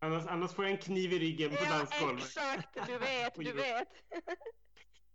[0.00, 2.24] annars, annars får jag en kniv i ryggen på ja, dansgolvet.
[2.24, 3.88] exakt, du vet, du vet.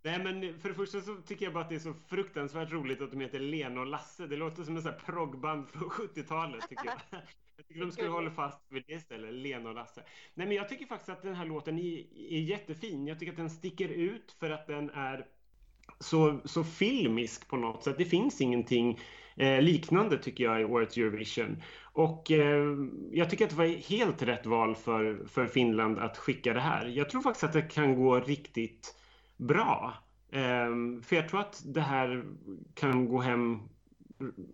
[0.04, 3.02] Nej men för det första så tycker jag bara att det är så fruktansvärt roligt
[3.02, 4.26] att de heter Lena och Lasse.
[4.26, 7.00] Det låter som en sån här proggband från 70-talet tycker jag.
[7.56, 10.02] Jag tycker de skulle hålla fast vid det istället, Lena och Lasse.
[10.34, 11.98] Nej men jag tycker faktiskt att den här låten är,
[12.32, 13.06] är jättefin.
[13.06, 15.26] Jag tycker att den sticker ut för att den är
[16.00, 17.98] så, så filmisk på något sätt.
[17.98, 19.00] Det finns ingenting
[19.36, 21.62] eh, liknande tycker jag i årets Eurovision.
[21.82, 22.64] Och eh,
[23.12, 26.86] jag tycker att det var helt rätt val för, för Finland att skicka det här.
[26.86, 28.94] Jag tror faktiskt att det kan gå riktigt
[29.36, 29.94] bra.
[30.32, 32.24] Eh, för jag tror att det här
[32.74, 33.60] kan gå hem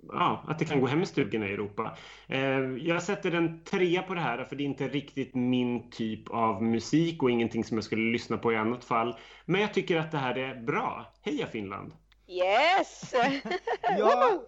[0.08, 1.96] Ja, att det kan gå hem i stugorna i Europa.
[2.28, 6.30] Ehm, jag sätter en trea på det här för det är inte riktigt min typ
[6.30, 9.18] av musik och ingenting som jag skulle lyssna på i annat fall.
[9.44, 11.12] Men jag tycker att det här är bra.
[11.22, 11.92] Heja Finland!
[12.28, 13.14] Yes!
[13.98, 14.42] Ja,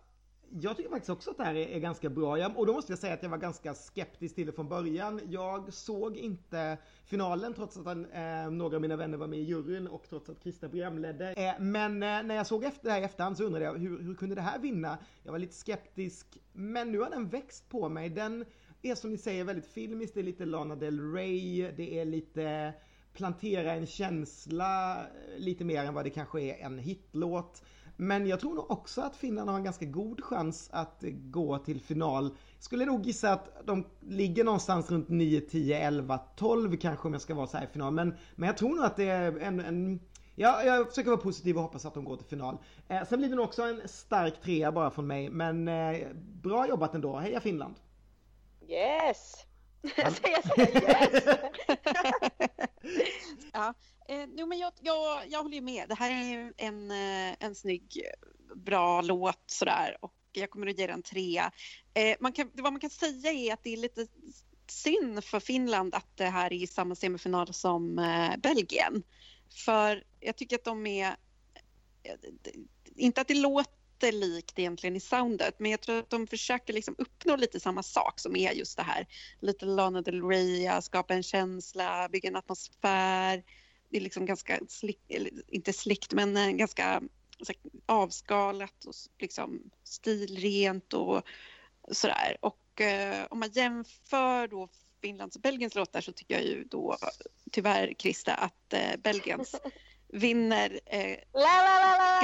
[0.61, 2.39] jag tycker faktiskt också att det här är, är ganska bra.
[2.39, 5.21] Jag, och då måste jag säga att jag var ganska skeptisk till det från början.
[5.29, 9.43] Jag såg inte finalen trots att han, eh, några av mina vänner var med i
[9.43, 11.33] juryn och trots att Krista programledde.
[11.33, 14.03] Eh, men eh, när jag såg efter det här i efterhand så undrade jag hur,
[14.03, 14.99] hur kunde det här vinna?
[15.23, 18.11] Jag var lite skeptisk, men nu har den växt på mig.
[18.11, 18.45] Den
[18.83, 22.75] är som ni säger väldigt filmisk, det är lite Lana Del Rey, det är lite
[23.15, 27.63] plantera en känsla eh, lite mer än vad det kanske är en hitlåt.
[27.97, 31.59] Men jag tror nog också att Finland har en ganska god chans att eh, gå
[31.59, 32.37] till final.
[32.59, 37.23] Skulle nog gissa att de ligger någonstans runt 9, 10, 11, 12 kanske om jag
[37.23, 37.93] ska vara så här i final.
[37.93, 40.01] Men, men jag tror nog att det är en, en
[40.37, 42.59] Ja, jag försöker vara positiv och hoppas att de går till final.
[42.89, 45.31] Eh, sen blir det nog också en stark trea bara från mig.
[45.31, 46.07] Men eh,
[46.43, 47.17] bra jobbat ändå.
[47.17, 47.75] Heja Finland!
[48.69, 49.47] Yes!
[49.97, 51.25] Så här, yes!
[53.53, 53.75] Ja,
[54.09, 55.89] eh, men jag, jag, jag håller ju med.
[55.89, 58.03] Det här är en, eh, en snygg,
[58.57, 61.53] bra låt sådär och jag kommer att ge den trea.
[61.95, 64.07] Eh, man kan, vad man kan säga är att det är lite
[64.67, 69.03] synd för Finland att det här är i samma semifinal som eh, Belgien.
[69.65, 71.17] För jag tycker att de är...
[72.97, 76.95] Inte att det låter likt egentligen i soundet, men jag tror att de försöker liksom
[76.99, 79.07] uppnå lite samma sak som är just det här.
[79.41, 83.45] Lite Lana Del Rey, skapa en känsla, bygga en atmosfär.
[83.91, 85.01] Det är liksom ganska, slick,
[85.49, 87.03] inte slikt men eh, ganska
[87.87, 91.23] avskalat och liksom stilrent och
[91.91, 92.37] sådär.
[92.41, 94.69] Och eh, om man jämför då
[95.03, 96.97] Finlands och Belgiens låtar så tycker jag ju då
[97.51, 99.55] tyvärr Krista att eh, Belgiens
[100.15, 102.21] vinner eh, La, la, la, la,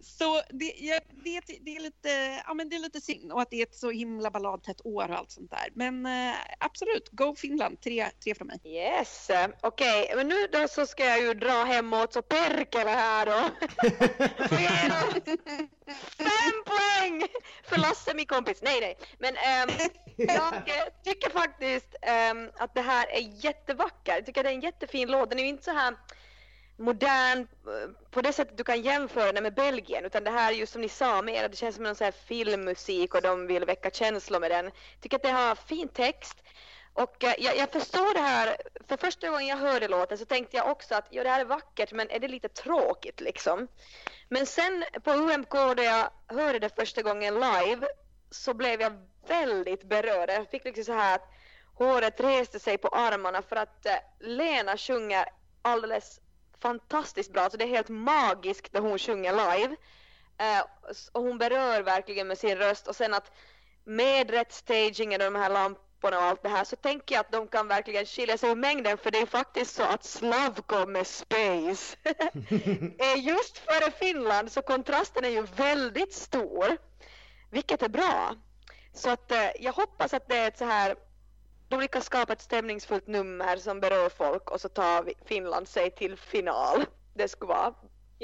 [0.00, 3.50] så det, jag vet, det, är lite, ja, men det är lite synd och att
[3.50, 5.68] det är ett så himla balladtätt år och allt sånt där.
[5.74, 8.60] Men eh, absolut, go Finland, tre, tre från mig.
[8.64, 9.30] Yes,
[9.60, 13.50] okej, men nu då så ska jag ju dra hemåt så Perkele här då.
[15.86, 17.22] Fem poäng
[17.62, 18.62] för Lasse, min kompis.
[18.62, 18.98] Nej, nej.
[19.18, 19.68] Men ehm,
[20.16, 24.14] jag eh, tycker faktiskt ehm, att det här är jättevackert.
[24.16, 25.30] Jag tycker det är en jättefin låt.
[25.30, 25.94] Den är ju inte så här
[26.76, 30.56] modern eh, på det sättet du kan jämföra den med Belgien utan det här är
[30.56, 33.64] ju som ni sa mer det känns som någon så här filmmusik och de vill
[33.64, 34.64] väcka känslor med den.
[34.64, 36.43] Jag Tycker att det har fin text
[36.94, 38.56] och eh, jag, jag förstår det här,
[38.88, 41.44] för första gången jag hörde låten så tänkte jag också att ja, det här är
[41.44, 43.68] vackert men är det lite tråkigt liksom?
[44.28, 47.86] Men sen på UMK då jag hörde det första gången live
[48.30, 48.92] så blev jag
[49.26, 50.30] väldigt berörd.
[50.30, 51.30] Jag fick liksom så här att
[51.74, 55.24] håret reste sig på armarna för att eh, Lena sjunger
[55.62, 56.20] alldeles
[56.60, 57.50] fantastiskt bra.
[57.50, 59.76] Så det är helt magiskt när hon sjunger live.
[60.38, 60.64] Eh,
[61.12, 63.32] och hon berör verkligen med sin röst och sen att
[63.84, 67.32] med rätt staging och de här lamporna och allt det här så tänker jag att
[67.32, 71.06] de kan verkligen skilja sig i mängden för det är faktiskt så att Slavko med
[71.06, 71.96] Space
[72.98, 76.76] är just före Finland så kontrasten är ju väldigt stor.
[77.50, 78.34] Vilket är bra.
[78.92, 80.96] Så att eh, jag hoppas att det är ett så här
[81.68, 86.16] de lyckas skapa ett stämningsfullt nummer som berör folk och så tar Finland sig till
[86.16, 86.84] final.
[87.14, 87.74] Det skulle vara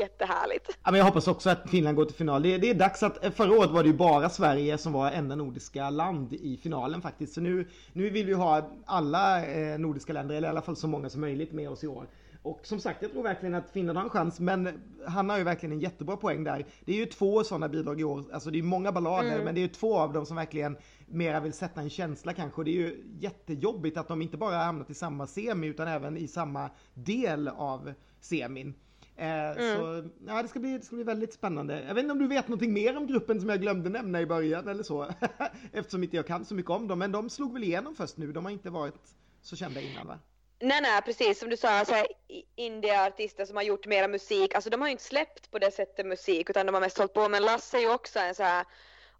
[0.00, 0.78] jättehärligt.
[0.84, 2.42] Ja, men jag hoppas också att Finland går till final.
[2.42, 5.10] Det, det är dags att, eh, förra året var det ju bara Sverige som var
[5.10, 7.34] enda nordiska land i finalen faktiskt.
[7.34, 10.86] Så nu, nu vill vi ha alla eh, nordiska länder, eller i alla fall så
[10.86, 12.06] många som möjligt med oss i år.
[12.42, 15.44] Och som sagt, jag tror verkligen att Finland har en chans, men han har ju
[15.44, 16.66] verkligen en jättebra poäng där.
[16.84, 19.60] Det är ju två sådana bidrag i år, alltså det är många ballader, men det
[19.60, 20.76] är ju två av dem som verkligen
[21.06, 22.60] mera vill sätta en känsla kanske.
[22.60, 25.88] Och det är ju jättejobbigt att de inte bara har hamnat i samma semi, utan
[25.88, 28.74] även i samma del av semin.
[29.20, 31.82] Eh, Så ja, det ska, bli, det ska bli väldigt spännande.
[31.86, 34.26] Jag vet inte om du vet någonting mer om gruppen som jag glömde nämna i
[34.26, 35.06] början eller så.
[35.72, 36.98] Eftersom inte jag kan så mycket om dem.
[36.98, 38.32] Men de slog väl igenom först nu.
[38.32, 38.94] De har inte varit
[39.42, 40.18] så kända innan va?
[40.62, 44.54] Nej, nej, precis som du sa, så här, i- indie-artister som har gjort mera musik,
[44.54, 47.14] alltså de har ju inte släppt på det sättet musik utan de har mest hållit
[47.14, 48.64] på, men Lasse är ju också en så här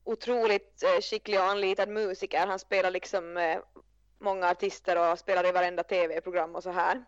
[0.05, 2.47] otroligt eh, skicklig och anlitad musiker.
[2.47, 3.59] Han spelar liksom eh,
[4.21, 7.05] många artister och spelar i varenda tv-program och så här.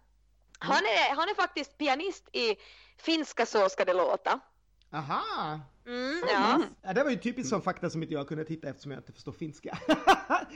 [0.63, 2.57] Han är, han är faktiskt pianist i
[2.97, 4.41] Finska så ska det låta.
[4.93, 5.61] Aha!
[5.87, 6.63] Mm, ja.
[6.83, 9.13] Ja, det var ju typiskt sån fakta som inte jag kunde titta eftersom jag inte
[9.13, 9.79] förstår finska.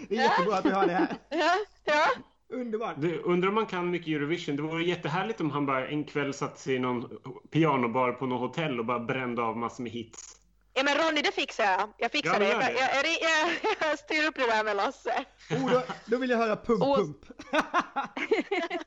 [0.09, 1.17] det är jättebra att vi har det här.
[1.29, 1.55] ja,
[1.85, 2.07] ja.
[2.49, 2.95] Underbart!
[2.99, 4.57] Det, undrar om man kan mycket Eurovision.
[4.57, 7.09] Det vore jättehärligt om han bara en kväll satt sig i någon
[7.51, 10.41] pianobar på något hotell och bara brände av massor med hits.
[10.77, 11.93] Ja men Ronny det fixar jag.
[11.99, 12.49] Jag fixar Ja, det.
[12.49, 13.07] Jag, jag, jag,
[13.63, 15.25] jag, jag styr upp det där med Lasse.
[15.51, 17.27] Oh, då, då vill jag höra pump Och- pump.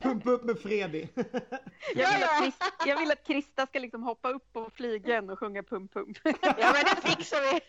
[0.00, 1.08] pump upp med Fredi.
[1.14, 5.38] Jag vill, Ja, att jag vill att Krista ska liksom hoppa upp på flygeln och
[5.38, 6.14] sjunga pum pum.
[6.42, 7.60] Ja men det fixar vi.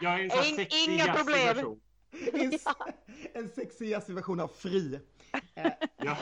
[0.00, 1.46] Jag är en sån sexig, inga problem.
[1.56, 1.80] version.
[2.32, 2.52] En,
[3.34, 5.00] en sexig jazzig version av Fri.
[5.96, 6.16] Ja.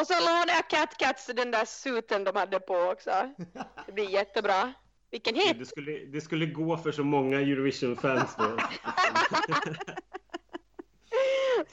[0.00, 3.10] Och så lånar jag Cat Cats den där suten de hade på också.
[3.86, 4.72] Det blir jättebra.
[5.12, 5.58] Vilken hit!
[5.58, 8.56] Det skulle, det skulle gå för så många Eurovision-fans då.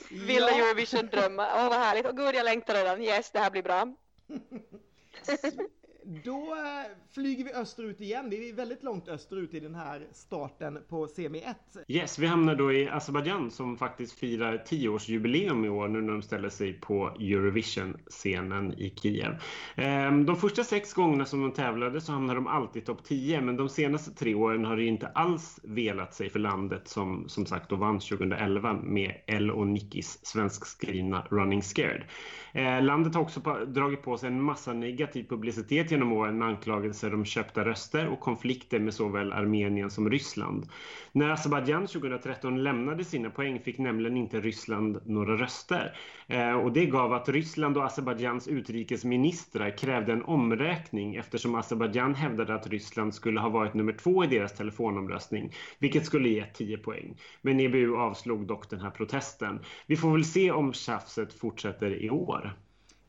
[0.25, 1.49] Vilda Eurovision-drömmar.
[1.55, 2.05] Åh vad härligt.
[2.05, 3.01] Och gud jag längtar redan.
[3.01, 3.95] Yes, det här blir bra.
[6.23, 8.29] Då eh, flyger vi österut igen.
[8.29, 11.57] Det är väldigt långt österut i den här starten på semi 1.
[11.87, 16.21] Yes, vi hamnar då i Azerbajdzjan som faktiskt firar 10-årsjubileum i år nu när de
[16.21, 19.41] ställer sig på Eurovision-scenen i Kiev.
[19.75, 23.41] Ehm, de första sex gångerna som de tävlade så hamnade de alltid i topp 10
[23.41, 27.45] men de senaste tre åren har det inte alls velat sig för landet som som
[27.45, 32.03] sagt då vann 2011 med El och Nickis svenskskrivna Running Scared.
[32.53, 37.13] Ehm, landet har också dragit på sig en massa negativ publicitet genom åren med anklagelser
[37.13, 40.65] om köpta röster och konflikter med såväl Armenien som Ryssland.
[41.11, 45.95] När Azerbajdzjan 2013 lämnade sina poäng fick nämligen inte Ryssland några röster.
[46.27, 52.55] Eh, och det gav att Ryssland och Azerbajdzjans utrikesministrar krävde en omräkning eftersom Azerbajdzjan hävdade
[52.55, 57.17] att Ryssland skulle ha varit nummer två i deras telefonomröstning, vilket skulle ge 10 poäng.
[57.41, 59.59] Men EBU avslog dock den här protesten.
[59.87, 62.53] Vi får väl se om tjafset fortsätter i år.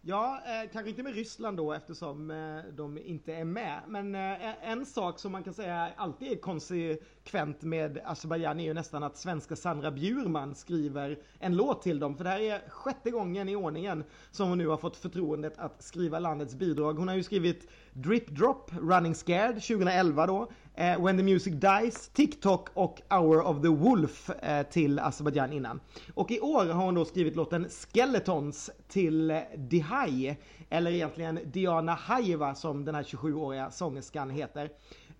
[0.03, 3.81] Ja, eh, kanske inte med Ryssland då eftersom eh, de inte är med.
[3.89, 8.75] Men eh, en sak som man kan säga alltid är konsekvent med Azerbajdzjan är ju
[8.75, 12.17] nästan att svenska Sandra Bjurman skriver en låt till dem.
[12.17, 15.83] För det här är sjätte gången i ordningen som hon nu har fått förtroendet att
[15.83, 16.95] skriva landets bidrag.
[16.95, 20.51] Hon har ju skrivit Drip Drop, Running Scared 2011 då.
[20.81, 25.81] Eh, When the Music Dies, TikTok och Hour of the Wolf eh, till Azerbajdzjan innan.
[26.15, 30.37] Och i år har hon då skrivit låten Skeletons till eh, Dihai,
[30.71, 34.71] eller egentligen Diana Hajeva som den här 27-åriga sångerskan heter.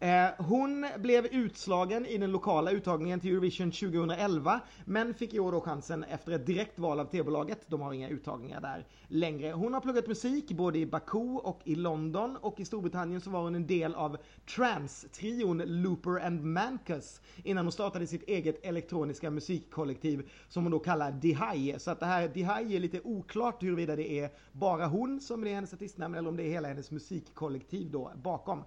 [0.03, 5.53] Eh, hon blev utslagen i den lokala uttagningen till Eurovision 2011 men fick i år
[5.53, 7.61] då chansen efter ett direkt val av TV-bolaget.
[7.67, 9.53] De har inga uttagningar där längre.
[9.53, 13.43] Hon har pluggat musik både i Baku och i London och i Storbritannien så var
[13.43, 14.17] hon en del av
[14.57, 21.13] trance-trion Looper and Mancus innan hon startade sitt eget elektroniska musikkollektiv som hon då kallar
[21.13, 21.75] Dihai.
[21.79, 25.55] Så att det här Dihai är lite oklart huruvida det är bara hon som är
[25.55, 28.65] hennes artistnamn eller om det är hela hennes musikkollektiv då bakom.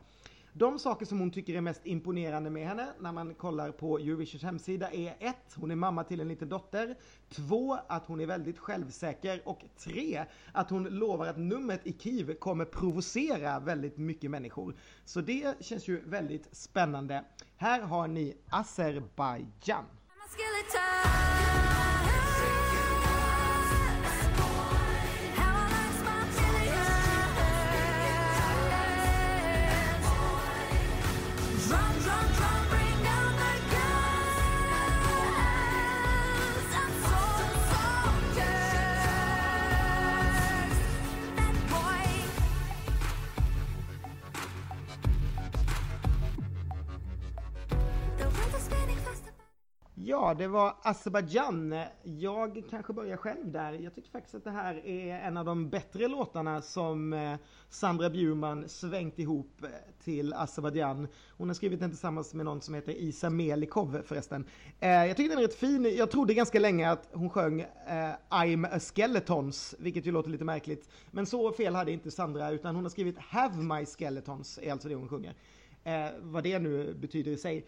[0.55, 4.43] De saker som hon tycker är mest imponerande med henne när man kollar på Eurovisions
[4.43, 5.35] hemsida är 1.
[5.55, 6.95] Hon är mamma till en liten dotter.
[7.29, 7.77] 2.
[7.87, 9.41] Att hon är väldigt självsäker.
[9.45, 10.25] Och 3.
[10.51, 14.75] Att hon lovar att numret i Kiev kommer provocera väldigt mycket människor.
[15.05, 17.23] Så det känns ju väldigt spännande.
[17.57, 19.85] Här har ni Azerbajdzjan.
[50.23, 51.75] Ja, det var Azerbajdzjan.
[52.03, 53.73] Jag kanske börjar själv där.
[53.73, 57.35] Jag tycker faktiskt att det här är en av de bättre låtarna som eh,
[57.69, 59.69] Sandra Bjurman svängt ihop eh,
[60.03, 61.07] till Azerbajdzjan.
[61.37, 64.45] Hon har skrivit den tillsammans med någon som heter Isa Melikov förresten.
[64.79, 65.95] Eh, jag tycker den är rätt fin.
[65.97, 67.65] Jag trodde ganska länge att hon sjöng
[68.29, 70.89] I'm a skeletons, vilket ju låter lite märkligt.
[71.11, 74.89] Men så fel hade inte Sandra, utan hon har skrivit Have my skeletons, är alltså
[74.89, 75.35] det hon sjunger.
[76.21, 77.65] Vad det nu betyder i sig.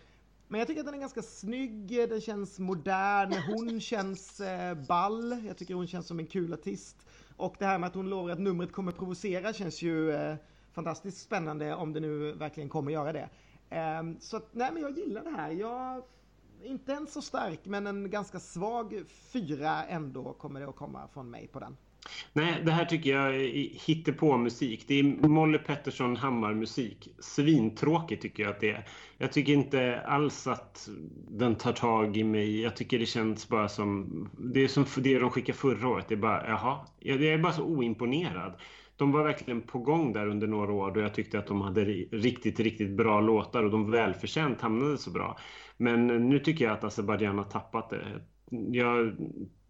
[0.48, 5.44] Men jag tycker att den är ganska snygg, den känns modern, hon känns eh, ball,
[5.48, 7.08] jag tycker hon känns som en kul artist.
[7.38, 10.36] Och det här med att hon lovar att numret kommer provocera känns ju eh,
[10.74, 13.30] fantastiskt spännande om det nu verkligen kommer göra det.
[13.70, 15.52] Ehm, så att, nej men jag gillar det här.
[15.52, 16.04] Jag,
[16.64, 21.30] inte en så stark men en ganska svag fyra ändå kommer det att komma från
[21.30, 21.78] mig på den.
[22.34, 24.86] Nej, det här tycker jag är på musik.
[24.88, 27.10] Det är Molly Pettersson Hammar-musik.
[27.20, 28.88] Svintråkigt tycker jag att det är.
[29.18, 30.90] Jag tycker inte alls att
[31.30, 32.62] den tar tag i mig.
[32.62, 34.30] Jag tycker det känns bara som...
[34.38, 36.06] Det är som det de skickade förra året.
[36.08, 36.78] Det är bara, jaha.
[37.00, 38.54] Jag är bara så oimponerad.
[38.98, 41.86] De var verkligen på gång där under några år då jag tyckte att de hade
[42.12, 45.38] riktigt, riktigt bra låtar och de välförtjänt hamnade så bra.
[45.78, 48.22] Men nu tycker jag att Azerbajdzjan har tappat det.
[48.50, 49.16] Jag,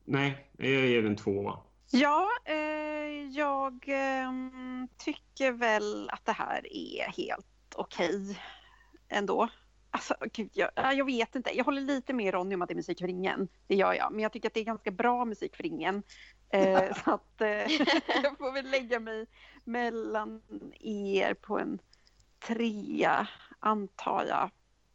[0.06, 1.54] nej, jag ger den två.
[1.92, 8.40] Ja, eh, jag ehm, tycker väl att det här är helt okej
[9.10, 9.50] ändå.
[9.92, 11.58] Alltså, gud, jag, ja, jag vet inte.
[11.58, 13.48] Jag håller lite med Ronny om att det är musik för ingen.
[13.68, 14.12] Det gör jag.
[14.12, 16.04] Men jag tycker att det är ganska bra musik för ingen.
[16.50, 17.48] Eh, så att eh,
[18.24, 19.26] jag får väl lägga mig
[19.64, 20.42] mellan
[20.80, 21.80] er på en
[22.48, 23.28] trea,
[23.60, 24.52] antar jag.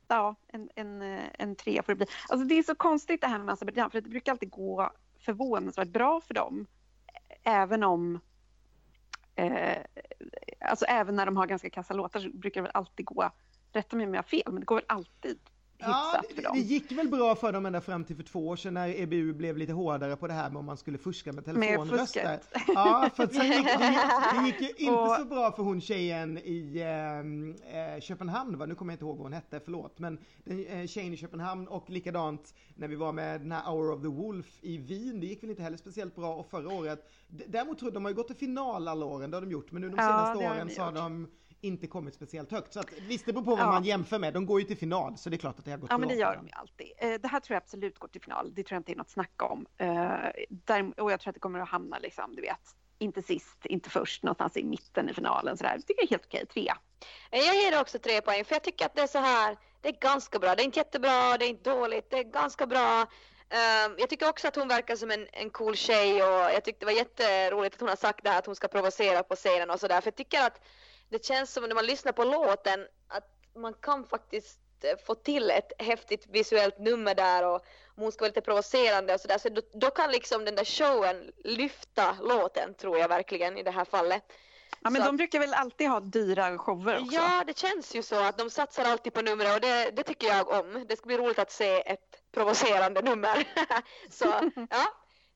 [0.08, 2.06] Ja, en, en, eh, en trea får det bli.
[2.28, 5.88] Alltså det är så konstigt det här med Azerbajdzjan, för det brukar alltid gå förvånansvärt
[5.88, 6.66] bra för dem.
[7.42, 8.20] Även om
[9.34, 9.78] eh,
[10.60, 13.30] alltså även när de har ganska kassa låtar så brukar det väl alltid gå,
[13.72, 15.38] rätta mig om jag har fel, men det går väl alltid
[15.80, 18.74] Ja, det, det gick väl bra för dem ända fram till för två år sedan
[18.74, 22.40] när EBU blev lite hårdare på det här med om man skulle fuska med telefonröster.
[22.68, 24.00] Ja, för sen gick, det, gick,
[24.34, 27.54] det gick ju inte Och- så bra för hon tjejen i ehm,
[27.94, 28.66] eh, Köpenhamn, va?
[28.66, 29.98] nu kommer jag inte ihåg vad hon hette, förlåt.
[29.98, 33.92] Men den eh, tjejen i Köpenhamn och likadant när vi var med den här Hour
[33.92, 37.10] of the Wolf i Wien, det gick väl inte heller speciellt bra och förra året.
[37.46, 39.72] Däremot tror jag de har ju gått till final alla åren, det har de gjort,
[39.72, 41.28] men nu de Ja, senaste har åren så har de
[41.60, 42.72] inte kommit speciellt högt.
[42.72, 43.66] Så att, visst, det beror på vad Ja.
[43.72, 44.34] man jämför med.
[44.34, 46.08] De går ju till final, så det är klart att det har gått Ja, men
[46.08, 46.44] det gör dem.
[46.44, 46.92] de ju alltid.
[46.98, 48.54] Eh, Det här tror jag absolut går till final.
[48.54, 49.66] Det tror jag inte är något snack om.
[49.76, 52.60] Eh, och jag tror att det kommer att hamna, liksom, du vet,
[52.98, 55.56] inte sist, inte först, någonstans i mitten i finalen.
[55.56, 55.76] Så där.
[55.76, 56.46] Det tycker jag är helt okej.
[56.46, 56.78] Trea.
[57.30, 59.92] Jag ger också tre poäng för jag tycker att det är så här, det är
[60.00, 60.54] ganska bra.
[60.54, 63.06] Det är inte jättebra, det är inte dåligt, det är ganska bra.
[63.52, 66.86] Ehm, jag tycker också att hon verkar som en, en cool tjej och jag tyckte
[66.86, 69.70] det var jätteroligt att hon har sagt det här att hon ska provocera på scenen
[69.70, 70.00] och sådär.
[70.00, 70.60] För jag tycker att
[71.10, 75.50] det känns som när man lyssnar på låten att man kan faktiskt eh, få till
[75.50, 77.60] ett häftigt visuellt nummer där och
[77.96, 81.32] hon ska vara lite provocerande och sådär så då, då kan liksom den där showen
[81.44, 84.22] lyfta låten tror jag verkligen i det här fallet.
[84.82, 87.14] Ja, men Så- de brukar väl alltid ha dyra shower också?
[87.14, 90.26] Ja, det känns ju så att de satsar alltid på numret och det, det tycker
[90.26, 90.84] jag om.
[90.88, 93.48] Det ska bli roligt att se ett provocerande nummer.
[94.10, 94.86] så ja,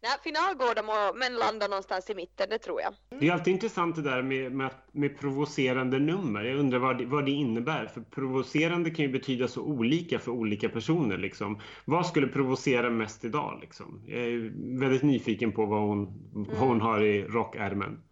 [0.05, 2.95] Nej, final går de och, men landar någonstans i mitten, det tror jag.
[3.21, 6.45] Det är alltid intressant det där med, med, med provocerande nummer.
[6.45, 7.87] Jag undrar vad det, vad det innebär.
[7.87, 11.19] För provocerande kan ju betyda så olika för olika personer.
[11.19, 11.61] Liksom.
[11.85, 13.59] Vad skulle provocera mest idag?
[13.61, 14.05] Liksom?
[14.07, 18.03] Jag är väldigt nyfiken på vad hon, vad hon har i rockärmen.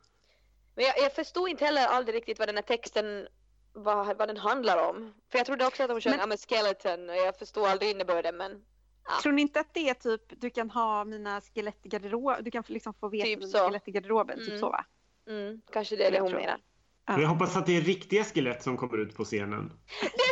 [0.75, 3.27] Men jag, jag förstod inte heller aldrig riktigt vad den här texten
[3.75, 5.15] vad, vad den handlar om.
[5.31, 7.91] För jag trodde också att hon sjöng Men- I'm a skeleton och jag förstod aldrig
[7.91, 8.65] innebörden men
[9.05, 9.21] Ja.
[9.23, 12.51] Tror ni inte att det är typ, du kan ha mina skelett i garderoben, du
[12.51, 13.59] kan liksom få veta Typ mina så.
[13.59, 14.61] skelett i garderoben, typ Mm.
[14.61, 14.85] så va?
[15.29, 16.41] mm, kanske det är det Jag hon tror.
[16.41, 16.59] menar.
[17.07, 17.21] Ja.
[17.21, 19.73] Jag hoppas att det är riktiga skelett som kommer ut på scenen.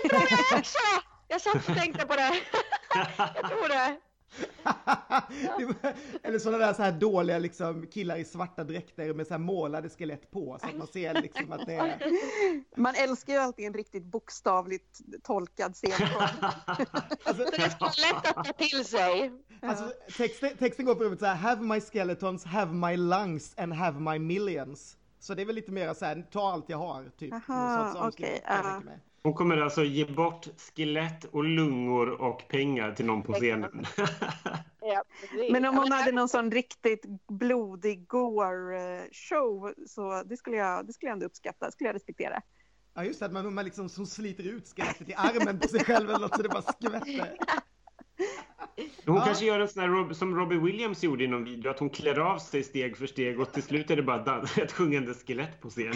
[0.02, 0.78] Det tror jag också!
[1.28, 2.34] Jag satt och tänkte på det.
[3.16, 4.00] jag tror det.
[6.22, 9.88] Eller sådana där så här dåliga liksom, killar i svarta dräkter med så här målade
[9.88, 12.02] skelett på så att man ser liksom att det är...
[12.80, 16.50] Man älskar ju alltid en riktigt bokstavligt tolkad scenform.
[17.24, 19.32] Alltså, Så det ska vara lätt att ta till sig.
[19.62, 23.72] alltså, texten, texten går för övrigt så här, have my skeletons, have my lungs and
[23.72, 24.96] have my millions.
[25.20, 27.32] Så det är väl lite mer så här, ta allt jag har, typ.
[27.32, 33.06] Aha, okej, omskrivning, kan Hon kommer alltså ge bort skelett och lungor och pengar till
[33.06, 33.84] någon på scenen.
[34.82, 35.04] Ja.
[35.52, 41.08] Men om hon hade någon sån riktigt blodig gore-show så det skulle, jag, det skulle
[41.08, 42.42] jag ändå uppskatta, det skulle jag respektera.
[42.94, 45.84] Ja just det, att man, man liksom som sliter ut skelettet i armen på sig
[45.84, 47.36] själv eller något så det bara skvätter.
[49.06, 49.24] Hon Ja.
[49.26, 52.18] kanske gör en sån här som Robbie Williams gjorde i någon video, att hon klär
[52.18, 55.70] av sig steg för steg och till slut är det bara ett sjungande skelett på
[55.70, 55.94] scen.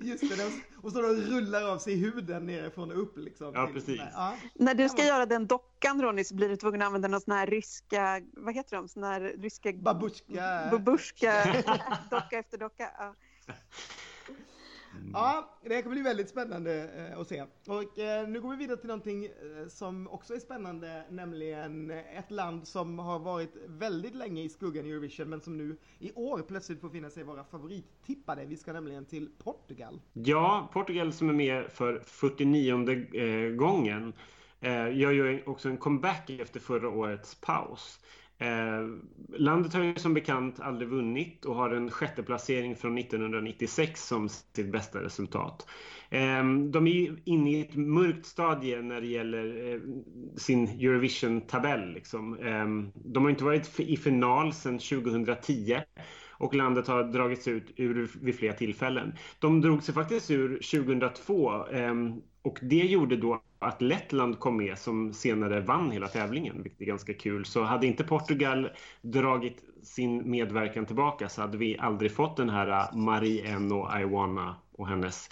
[0.04, 0.44] Just det,
[0.82, 3.52] och- så då rullar av sig huden nerifrån och upp liksom.
[3.54, 4.00] Ja, precis.
[4.12, 4.36] Ja.
[4.54, 5.08] När du ska Ja.
[5.08, 8.54] göra den dockan Ronny så blir du tvungen att använda någon sån här ryska, vad
[8.54, 10.68] heter de, sån här ryska Babushka.
[10.70, 11.44] babushka,
[12.10, 12.90] docka efter docka.
[12.98, 13.14] Ja.
[15.12, 17.44] Ja, det kommer bli väldigt spännande eh, att se.
[17.66, 22.30] Och eh, nu går vi vidare till någonting eh, som också är spännande, nämligen ett
[22.30, 26.42] land som har varit väldigt länge i skuggan i Eurovision, men som nu i år
[26.42, 28.44] plötsligt får finna sig vara favorittippade.
[28.44, 30.00] Vi ska nämligen till Portugal.
[30.12, 34.12] Ja, Portugal som är med för 49 eh, gången
[34.60, 38.00] eh, gör ju också en comeback efter förra årets paus.
[38.40, 38.86] Eh,
[39.38, 44.28] landet har ju som bekant aldrig vunnit och har en sjätte placering från 1996 som
[44.28, 45.66] sitt bästa resultat.
[46.10, 49.80] Eh, de är ju inne i ett mörkt stadie när det gäller eh,
[50.36, 51.92] sin Eurovision-tabell.
[51.92, 52.38] Liksom.
[52.38, 55.80] Eh, de har inte varit i final sedan 2010
[56.40, 59.12] och landet har dragits ut ur vid flera tillfällen.
[59.38, 60.48] De drog sig faktiskt ur
[60.82, 66.62] 2002 ehm, och det gjorde då att Lettland kom med som senare vann hela tävlingen,
[66.62, 67.44] vilket är ganska kul.
[67.44, 68.68] Så hade inte Portugal
[69.02, 74.00] dragit sin medverkan tillbaka så hade vi aldrig fått den här äh, Marie N och
[74.00, 75.28] Iwana och hennes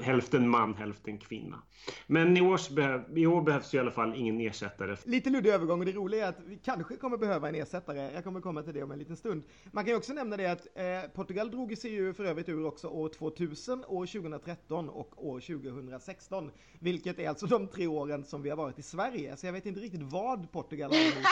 [0.00, 1.62] hälften man, hälften kvinna.
[2.06, 4.96] Men i, års behöv- i år behövs ju i alla fall ingen ersättare.
[5.04, 8.10] Lite luddig övergång och det roliga är att vi kanske kommer behöva en ersättare.
[8.14, 9.42] Jag kommer komma till det om en liten stund.
[9.72, 12.66] Man kan ju också nämna det att eh, Portugal drog sig ju för övrigt ur
[12.66, 16.50] också år 2000, år 2013 och år 2016.
[16.80, 19.36] Vilket är alltså de tre åren som vi har varit i Sverige.
[19.36, 21.26] Så jag vet inte riktigt vad Portugal har emot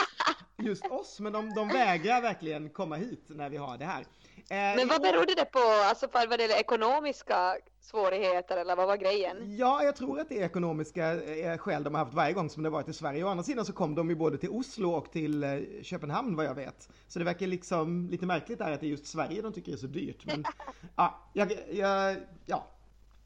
[0.57, 4.01] just oss, men de, de vägrar verkligen komma hit när vi har det här.
[4.01, 4.05] Eh,
[4.49, 5.59] Men vad år- berodde det på?
[5.59, 9.57] Alltså för vad det är ekonomiska svårigheter eller vad var grejen?
[9.57, 12.69] Ja, jag tror att det ekonomiska eh, skäl de har haft varje gång som det
[12.69, 13.23] varit i Sverige.
[13.23, 16.45] Å andra sidan så kom de ju både till Oslo och till eh, Köpenhamn vad
[16.45, 16.89] jag vet.
[17.07, 19.77] Så det verkar liksom lite märkligt där att det är just Sverige de tycker är
[19.77, 20.25] så dyrt.
[20.25, 20.43] Men
[20.95, 22.67] ja, jag, jag, ja.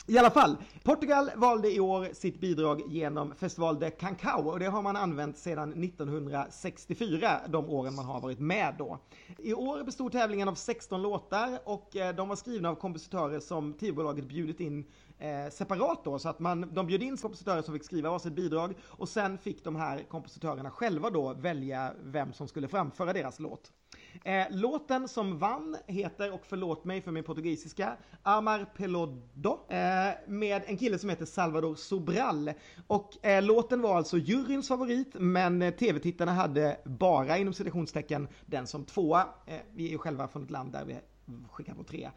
[0.07, 4.65] I alla fall, Portugal valde i år sitt bidrag genom Festival de Cancao och det
[4.65, 8.99] har man använt sedan 1964, de åren man har varit med då.
[9.37, 13.73] I år bestod tävlingen av 16 låtar och eh, de var skrivna av kompositörer som
[13.73, 14.85] TV-bolaget bjudit in
[15.19, 18.73] eh, separat då, så att man, de bjöd in kompositörer som fick skriva varsitt bidrag
[18.83, 23.71] och sen fick de här kompositörerna själva då välja vem som skulle framföra deras låt.
[24.23, 30.61] Eh, låten som vann heter, och förlåt mig för min portugisiska, Amar Pelodo eh, med
[30.65, 32.51] en kille som heter Salvador Sobral.
[32.87, 38.67] Och eh, låten var alltså juryns favorit men eh, tv-tittarna hade bara inom citationstecken den
[38.67, 39.27] som tvåa.
[39.45, 40.95] Eh, vi är ju själva från ett land där vi
[41.51, 42.09] skickar på tre.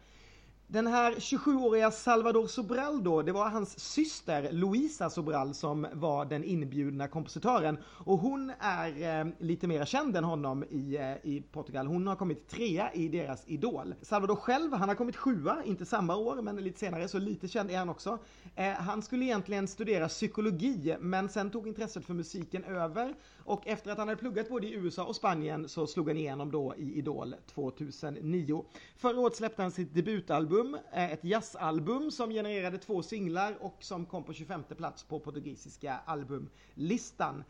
[0.67, 6.43] Den här 27-åriga Salvador Sobral då, det var hans syster Luisa Sobral som var den
[6.43, 7.77] inbjudna kompositören.
[7.85, 11.87] Och hon är eh, lite mer känd än honom i, eh, i Portugal.
[11.87, 13.95] Hon har kommit trea i deras Idol.
[14.01, 17.71] Salvador själv, han har kommit sjua, inte samma år men lite senare, så lite känd
[17.71, 18.19] är han också.
[18.55, 23.13] Eh, han skulle egentligen studera psykologi, men sen tog intresset för musiken över.
[23.45, 26.51] Och efter att han hade pluggat både i USA och Spanien så slog han igenom
[26.51, 28.65] då i Idol 2009.
[28.95, 34.05] Förra året släppte han sitt debutalbum, eh, ett jazzalbum som genererade två singlar och som
[34.05, 37.43] kom på 25 plats på portugisiska albumlistan.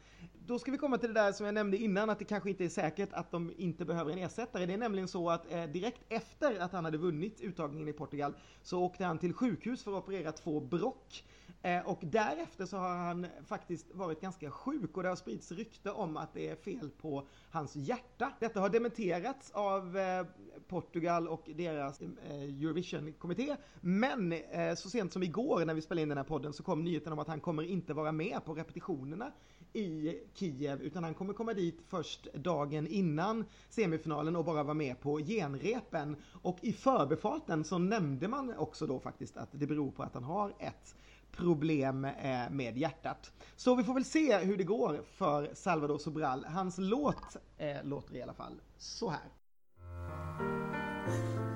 [0.47, 2.65] Då ska vi komma till det där som jag nämnde innan att det kanske inte
[2.65, 4.65] är säkert att de inte behöver en ersättare.
[4.65, 8.33] Det är nämligen så att eh, direkt efter att han hade vunnit uttagningen i Portugal
[8.61, 11.23] så åkte han till sjukhus för att operera två brock.
[11.61, 15.91] Eh, och därefter så har han faktiskt varit ganska sjuk och det har spridits rykte
[15.91, 18.31] om att det är fel på hans hjärta.
[18.39, 20.25] Detta har dementerats av eh,
[20.67, 23.55] Portugal och deras eh, Eurovision-kommitté.
[23.81, 26.83] Men eh, så sent som igår när vi spelade in den här podden så kom
[26.83, 29.31] nyheten om att han kommer inte vara med på repetitionerna
[29.75, 34.99] i Kiev utan han kommer komma dit först dagen innan semifinalen och bara vara med
[34.99, 36.15] på genrepen.
[36.41, 40.23] Och i förbifarten så nämnde man också då faktiskt att det beror på att han
[40.23, 40.95] har ett
[41.31, 43.31] problem eh, med hjärtat.
[43.55, 46.45] Så vi får väl se hur det går för Salvador Sobral.
[46.45, 49.29] Hans låt eh, låter i alla fall så här.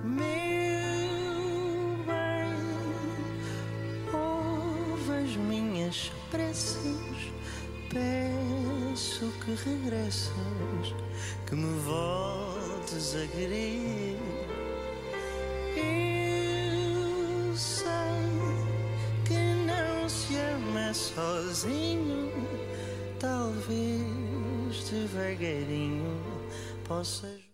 [0.04, 0.70] Meu
[2.06, 2.70] bem,
[5.30, 7.39] as minhas preces,
[7.90, 10.32] peço que regresses,
[11.48, 14.18] que me voltes a querer.
[15.76, 17.96] Eu sei
[19.26, 22.32] que não se ama sozinho,
[23.20, 26.20] talvez devagarinho
[26.88, 27.50] possas.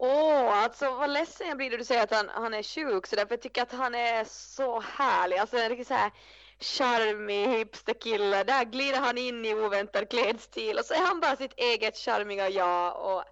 [0.00, 3.16] Åh, alltså vad ledsen jag blir när du säger att han, han är sjuk så
[3.16, 5.36] därför jag tycker att han är så härlig.
[5.36, 6.12] Alltså en riktigt så här
[6.60, 8.44] charmig hipsterkille.
[8.44, 12.48] Där glider han in i oväntad klädstil och så är han bara sitt eget charmiga
[12.48, 13.24] jag och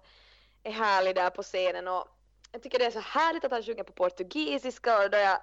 [0.63, 2.07] är härlig där på scenen och
[2.51, 5.39] jag tycker det är så härligt att han sjunger på portugisiska och då jag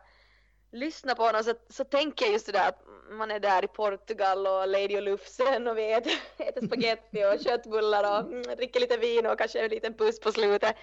[0.72, 3.68] lyssnar på honom så, så tänker jag just det där att man är där i
[3.68, 8.80] Portugal och Lady och Lufsen och vi äter, äter spaghetti och köttbullar och mm, dricker
[8.80, 10.76] lite vin och kanske en liten puss på slutet.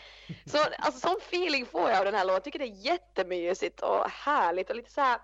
[0.45, 2.35] Så alltså sån feeling får jag av den här låten.
[2.35, 5.19] Jag tycker det är jättemysigt och härligt och lite så här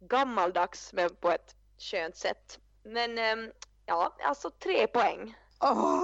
[0.00, 2.60] gammaldags men på ett skönt sätt.
[2.84, 3.50] Men ehm,
[3.86, 5.34] ja, alltså tre poäng.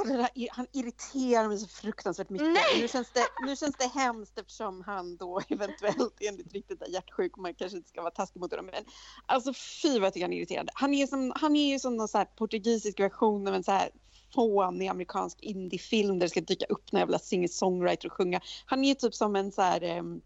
[0.07, 2.53] Där, han irriterar mig så fruktansvärt mycket.
[2.53, 2.81] Nej!
[2.81, 7.37] Nu, känns det, nu känns det hemskt eftersom han då eventuellt enligt ryktet är hjärtsjuk
[7.37, 8.67] och man kanske inte ska vara taskig mot honom.
[8.67, 8.85] Men
[9.27, 10.73] alltså fy vad jag tycker han är irriterande.
[10.75, 13.73] Han är, som, han är ju som någon så här portugisisk version av en så
[13.73, 13.91] här
[14.35, 18.41] fånig amerikansk indiefilm där det ska dyka upp någon jävla singer-songwriter och sjunga.
[18.67, 20.21] Han är ju typ som en så här em,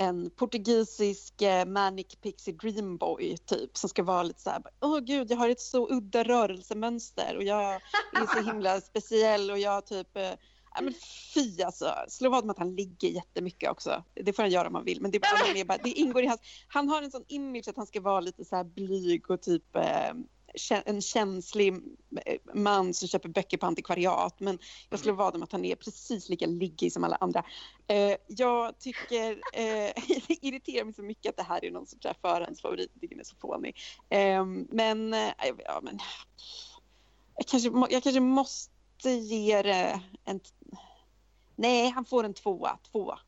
[0.00, 4.98] en portugisisk eh, manic pixie dream boy typ som ska vara lite så här, åh
[4.98, 7.74] gud jag har ett så udda rörelsemönster och jag
[8.12, 10.08] är så himla speciell och jag typ
[10.74, 10.94] Ja, men
[11.34, 14.04] fy alltså, slå vad med att han ligger jättemycket också.
[14.14, 15.00] Det får han göra om han vill.
[15.00, 16.40] Men det, är bara, det, ingår i hans...
[16.68, 19.64] Han har en sån image att han ska vara lite så här blyg och typ
[19.72, 20.24] kä-
[20.84, 21.74] en känslig
[22.26, 24.40] eh, man som köper böcker på antikvariat.
[24.40, 24.58] Men
[24.90, 27.44] jag skulle vara dem att han är precis lika liggig som alla andra.
[27.86, 29.92] Eh, jag tycker, eh,
[30.28, 32.90] det irriterar mig så mycket att det här är någon sorts förhandsfavorit.
[32.92, 33.76] Jag tycker den är så fånig.
[34.08, 35.32] Eh, men, eh,
[35.64, 35.98] ja men...
[37.36, 40.40] Jag kanske, jag kanske måste ge det en...
[41.56, 42.78] Nej, han får en tvåa.
[42.92, 43.18] Tvåa.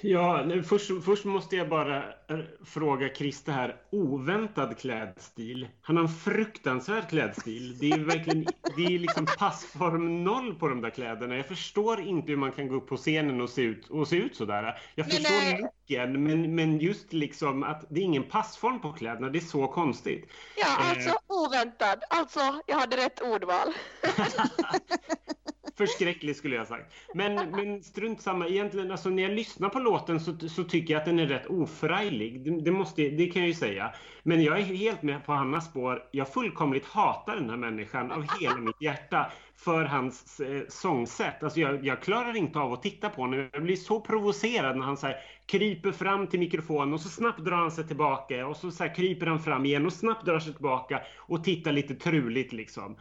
[0.00, 3.76] Ja, nu, först, först måste jag bara eh, fråga Christer här.
[3.90, 5.68] Oväntad klädstil.
[5.82, 7.78] Han har en fruktansvärd klädstil.
[7.78, 11.36] Det är verkligen det är liksom passform noll på de där kläderna.
[11.36, 14.16] Jag förstår inte hur man kan gå upp på scenen och se ut, och se
[14.16, 14.78] ut sådär.
[14.94, 19.28] Jag förstår eh, looken, men, men just liksom att det är ingen passform på kläderna.
[19.28, 20.30] Det är så konstigt.
[20.56, 20.90] Ja, Eh.
[20.90, 22.02] alltså oväntad.
[22.10, 23.68] Alltså, jag hade rätt ordval.
[25.76, 26.94] Förskräcklig skulle jag ha sagt.
[27.14, 28.48] Men, men strunt samma.
[28.48, 31.46] Egentligen, alltså, när jag lyssnar på låten så, så tycker jag att den är rätt
[31.46, 32.44] oförarglig.
[32.44, 33.94] Det, det, måste, det kan jag ju säga.
[34.22, 36.02] Men jag är helt med på Hannas spår.
[36.10, 41.42] Jag fullkomligt hatar den här människan av hela mitt hjärta för hans eh, sångsätt.
[41.42, 43.48] Alltså jag, jag klarar inte av att titta på honom.
[43.52, 47.44] Jag blir så provocerad när han så här, kryper fram till mikrofonen och så snabbt
[47.44, 50.38] drar han sig tillbaka och så, så här, kryper han fram igen och snabbt drar
[50.38, 52.96] sig tillbaka och tittar lite truligt liksom.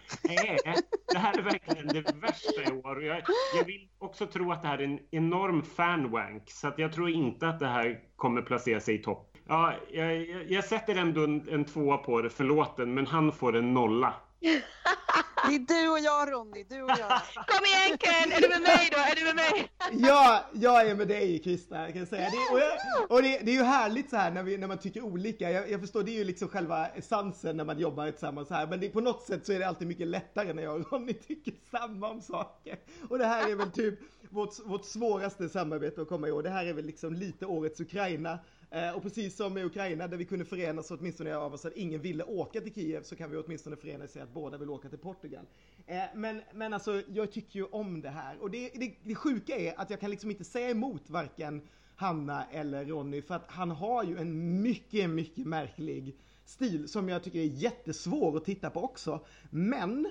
[0.65, 0.73] Äh,
[1.13, 2.95] det här är verkligen det värsta i år.
[2.95, 3.21] Och jag,
[3.57, 7.09] jag vill också tro att det här är en enorm fanwank så att jag tror
[7.09, 9.31] inte att det här kommer placera sig i topp.
[9.47, 13.31] Ja, jag, jag, jag sätter ändå en, en tvåa på det för låten, men han
[13.31, 14.13] får en nolla.
[14.45, 17.21] Det är du och jag Ronny, du och jag.
[17.47, 18.97] Kom igen Ken, är du med mig då?
[18.97, 19.71] Är du med mig?
[20.09, 22.29] Ja, jag är med dig Krista kan jag säga.
[22.29, 22.71] Det, och jag,
[23.11, 25.51] och det, det är ju härligt så här när, vi, när man tycker olika.
[25.51, 28.67] Jag, jag förstår, det är ju liksom själva essensen när man jobbar tillsammans här.
[28.67, 31.13] Men det, på något sätt så är det alltid mycket lättare när jag och Ronny
[31.13, 32.77] tycker samma om saker.
[33.09, 33.99] Och det här är väl typ
[34.29, 36.43] vårt, vårt svåraste samarbete att komma ihåg.
[36.43, 38.39] Det här är väl liksom lite årets Ukraina.
[38.75, 42.01] Eh, och precis som i Ukraina där vi kunde förenas åtminstone av oss att ingen
[42.01, 44.97] ville åka till Kiev så kan vi åtminstone förenas i att båda vill åka till
[44.97, 45.45] Portugal.
[45.87, 49.55] Eh, men, men alltså jag tycker ju om det här och det, det, det sjuka
[49.55, 51.61] är att jag kan liksom inte säga emot varken
[51.95, 56.15] Hanna eller Ronny för att han har ju en mycket, mycket märklig
[56.45, 59.25] stil som jag tycker är jättesvår att titta på också.
[59.49, 60.05] Men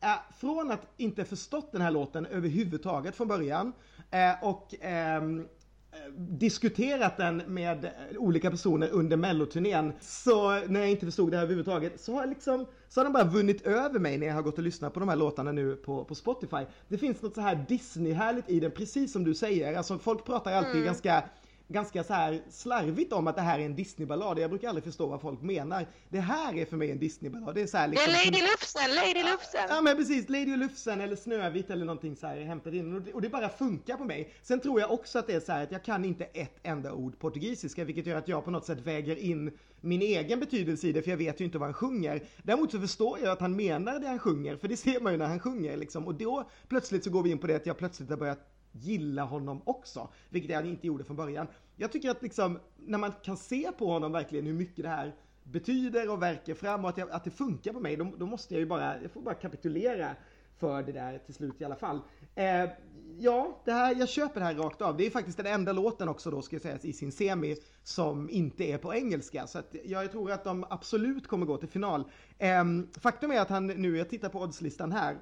[0.00, 3.72] eh, från att inte förstått den här låten överhuvudtaget från början
[4.10, 5.48] eh, och ehm,
[6.16, 9.92] diskuterat den med olika personer under melloturnén.
[10.00, 13.24] Så när jag inte förstod det här överhuvudtaget så har, liksom, så har den bara
[13.24, 16.04] vunnit över mig när jag har gått och lyssnat på de här låtarna nu på,
[16.04, 16.64] på Spotify.
[16.88, 19.76] Det finns något så här Disney-härligt i den, precis som du säger.
[19.76, 21.24] Alltså folk pratar alltid ganska
[21.72, 24.38] ganska så här slarvigt om att det här är en Disneyballad.
[24.38, 25.86] Jag brukar aldrig förstå vad folk menar.
[26.08, 27.54] Det här är för mig en Disneyballad.
[27.54, 28.12] Det är så här Det liksom...
[28.12, 29.60] är Lady Lufsen, Lady Lufsen.
[29.68, 33.12] Ja men precis, Lady Lufsen eller Snövit eller någonting så här hämtat in och det,
[33.12, 34.32] och det bara funkar på mig.
[34.42, 36.92] Sen tror jag också att det är så här att jag kan inte ett enda
[36.92, 40.92] ord portugisiska vilket gör att jag på något sätt väger in min egen betydelse i
[40.92, 42.22] det för jag vet ju inte vad han sjunger.
[42.42, 45.18] Däremot så förstår jag att han menar det han sjunger för det ser man ju
[45.18, 47.78] när han sjunger liksom och då plötsligt så går vi in på det att jag
[47.78, 51.46] plötsligt har börjat gilla honom också, vilket han inte gjorde från början.
[51.76, 55.14] Jag tycker att liksom, när man kan se på honom verkligen hur mycket det här
[55.42, 58.54] betyder och verkar fram och att, jag, att det funkar på mig, då, då måste
[58.54, 60.16] jag ju bara, jag får bara kapitulera
[60.58, 62.00] för det där till slut i alla fall.
[62.34, 62.70] Eh,
[63.18, 64.96] ja, det här, jag köper det här rakt av.
[64.96, 68.30] Det är faktiskt den enda låten också då, ska jag säga, i sin semi som
[68.30, 69.46] inte är på engelska.
[69.46, 72.04] Så att jag tror att de absolut kommer gå till final.
[72.38, 72.64] Eh,
[73.00, 75.18] faktum är att han nu, jag tittar på oddslistan här,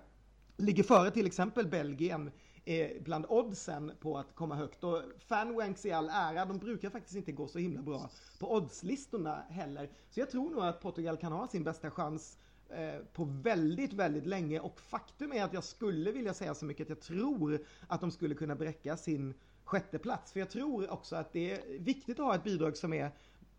[0.56, 2.30] ligger före till exempel Belgien
[2.68, 4.84] eh, bland oddsen på att komma högt.
[4.84, 9.42] Och fanwanks i all ära, de brukar faktiskt inte gå så himla bra på oddslistorna
[9.48, 9.90] heller.
[10.10, 12.38] Så jag tror nog att Portugal kan ha sin bästa chans
[12.68, 16.84] eh, på väldigt, väldigt länge och faktum är att jag skulle vilja säga så mycket
[16.84, 19.34] att jag tror att de skulle kunna bräcka sin
[19.64, 20.32] sjätte plats.
[20.32, 23.10] För jag tror också att det är viktigt att ha ett bidrag som är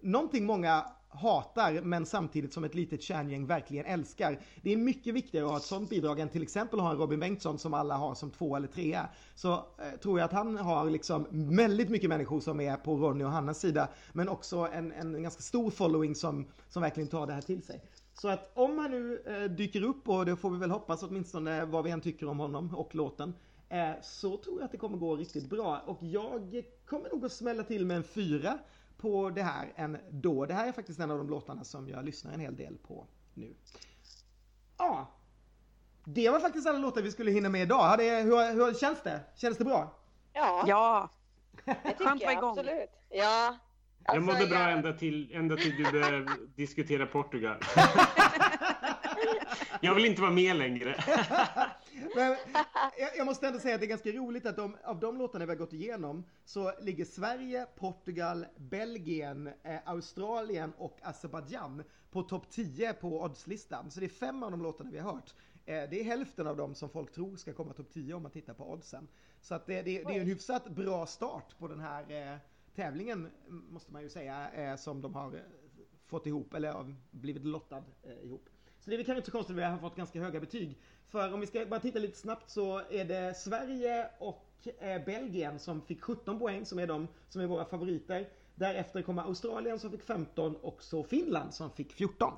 [0.01, 4.39] någonting många hatar men samtidigt som ett litet kärngäng verkligen älskar.
[4.61, 7.19] Det är mycket viktigare att ha ett sånt bidrag än till exempel ha en Robin
[7.19, 9.09] Bengtsson som alla har som två eller trea.
[9.35, 13.23] Så eh, tror jag att han har liksom väldigt mycket människor som är på Ronny
[13.23, 17.33] och Hannas sida men också en, en ganska stor following som, som verkligen tar det
[17.33, 17.81] här till sig.
[18.13, 21.65] Så att om han nu eh, dyker upp och det får vi väl hoppas åtminstone
[21.65, 23.33] vad vi än tycker om honom och låten
[23.69, 27.31] eh, så tror jag att det kommer gå riktigt bra och jag kommer nog att
[27.31, 28.59] smälla till med en fyra
[29.01, 30.45] på det här än då.
[30.45, 33.05] Det här är faktiskt en av de låtarna som jag lyssnar en hel del på
[33.33, 33.53] nu.
[34.77, 35.11] Ja,
[36.05, 37.97] det var faktiskt alla låtar vi skulle hinna med idag.
[37.97, 39.19] Det, hur, hur känns det?
[39.35, 39.93] Känns det bra?
[40.33, 41.09] Ja, Ja,
[41.65, 42.89] det tycker jag absolut.
[43.09, 43.57] Ja.
[44.05, 47.57] Jag Alltså, mådde bra jag- ända till, ända till du började diskutera Portugal.
[49.81, 51.03] Jag vill inte vara med längre.
[52.15, 52.35] Men
[52.97, 55.45] jag, jag måste ändå säga att det är ganska roligt att de, av de låtarna
[55.45, 62.49] vi har gått igenom så ligger Sverige, Portugal, Belgien, eh, Australien och Azerbajdzjan på topp
[62.49, 63.91] 10 på oddslistan.
[63.91, 65.33] Så det är fem av de låtarna vi har hört.
[65.65, 68.31] Eh, det är hälften av dem som folk tror ska komma topp 10 om man
[68.31, 69.07] tittar på oddsen.
[69.41, 72.37] Så att det, det, det är en hyfsat bra start på den här eh,
[72.75, 75.41] tävlingen måste man ju säga eh, som de har eh,
[76.05, 78.49] fått ihop eller blivit lottad eh, ihop.
[78.79, 80.77] Så det är väl kanske inte så konstigt att vi har fått ganska höga betyg.
[81.07, 85.59] För om vi ska bara titta lite snabbt så är det Sverige och eh, Belgien
[85.59, 88.29] som fick 17 poäng som är de som är våra favoriter.
[88.55, 92.33] Därefter kommer Australien som fick 15 och så Finland som fick 14.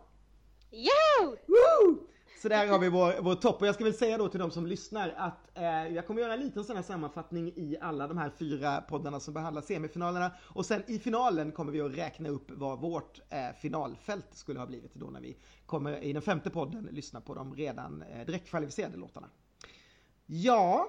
[0.72, 1.36] Jo!
[1.46, 2.08] Woo!
[2.42, 4.52] Så där har vi vår, vår topp och jag ska väl säga då till de
[4.52, 8.18] som lyssnar att eh, jag kommer göra en liten sån här sammanfattning i alla de
[8.18, 12.52] här fyra poddarna som behandlar semifinalerna och sen i finalen kommer vi att räkna upp
[12.52, 16.90] vad vårt eh, finalfält skulle ha blivit då när vi kommer i den femte podden
[16.92, 19.30] lyssna på de redan eh, direktkvalificerade låtarna.
[20.26, 20.88] Ja,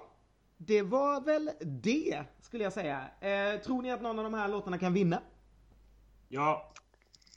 [0.57, 3.05] det var väl det skulle jag säga.
[3.21, 5.23] Eh, tror ni att någon av de här låtarna kan vinna?
[6.29, 6.73] Ja.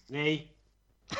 [0.07, 0.57] Nej.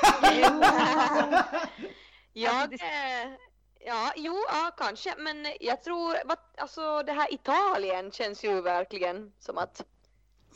[2.38, 3.38] Ja, Alltså, det-.
[3.80, 5.16] Ja, jo, ja, kanske.
[5.18, 6.16] Men jag tror,
[6.58, 9.86] alltså det här Italien känns ju verkligen som att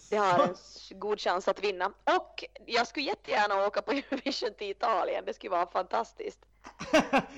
[0.09, 0.55] det har en
[0.99, 1.85] god chans att vinna.
[1.85, 5.23] Och jag skulle jättegärna åka på Eurovision till Italien.
[5.25, 6.39] Det skulle vara fantastiskt.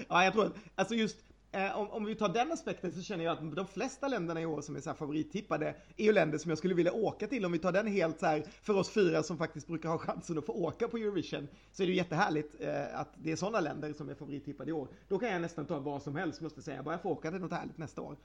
[0.09, 1.17] ja, jag tror att, alltså just
[1.53, 4.45] Eh, om, om vi tar den aspekten så känner jag att de flesta länderna i
[4.45, 7.45] år som är så här favorittippade är ju länder som jag skulle vilja åka till.
[7.45, 10.37] Om vi tar den helt så här för oss fyra som faktiskt brukar ha chansen
[10.37, 13.59] att få åka på Eurovision så är det ju jättehärligt eh, att det är sådana
[13.59, 14.87] länder som är favorittippade i år.
[15.07, 17.31] Då kan jag nästan ta vad som helst måste jag säga, bara jag får åka
[17.31, 18.17] till något härligt nästa år.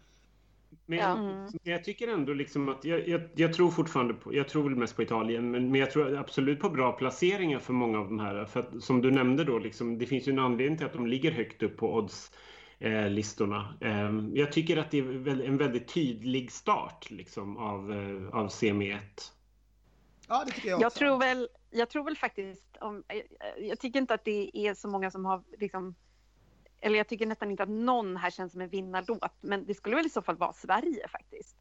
[0.86, 1.04] Men Ja.
[1.08, 1.16] jag,
[1.64, 4.76] men jag tycker ändå liksom att jag, jag, jag tror fortfarande på, jag tror väl
[4.76, 8.18] mest på Italien, men, men jag tror absolut på bra placeringar för många av de
[8.20, 8.44] här.
[8.44, 11.06] För att, som du nämnde då, liksom, det finns ju en anledning till att de
[11.06, 12.32] ligger högt upp på odds
[12.78, 13.74] eh, listorna.
[13.80, 19.00] Eh, jag tycker att det är en väldigt tydlig start liksom, av, eh, av CM1.
[20.28, 20.84] Ja, det tycker jag också.
[20.84, 23.22] Jag tror väl, jag tror väl faktiskt, om, jag,
[23.58, 25.94] jag tycker inte att det är så många som har liksom,
[26.80, 29.96] eller jag tycker nästan inte att någon här känns som en vinnarlåt, men det skulle
[29.96, 31.56] väl i så fall vara Sverige faktiskt,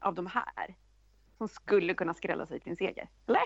[0.00, 0.76] av de här,
[1.38, 3.08] som skulle kunna skrälla sig till en seger.
[3.26, 3.42] Eller?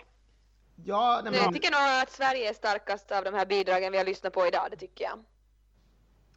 [0.84, 3.98] Ja, nej, Jag men, tycker nog att Sverige är starkast av de här bidragen vi
[3.98, 5.24] har lyssnat på idag, det tycker jag.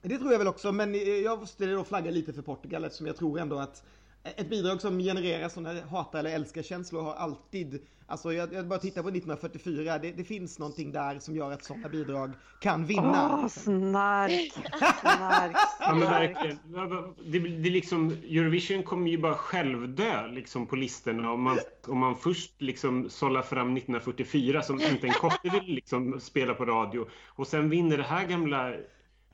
[0.09, 3.07] Det tror jag väl också, men eh, jag måste då flagga lite för Portugal eftersom
[3.07, 3.83] jag tror ändå att
[4.23, 8.79] ett bidrag som genererar sådana hata eller älska känslor har alltid, alltså jag, jag bara
[8.79, 13.39] tittar på 1944, det, det finns någonting där som gör att sådana bidrag kan vinna.
[13.43, 14.53] Åh, snark,
[15.01, 16.35] snark, Ja men snark.
[16.35, 16.59] verkligen.
[17.31, 21.57] Det, det är liksom, Eurovision kommer ju bara självdö liksom, på listorna om man,
[21.87, 26.65] om man först liksom sållar fram 1944 som inte en kotte vill liksom, spela på
[26.65, 28.73] radio och sen vinner det här gamla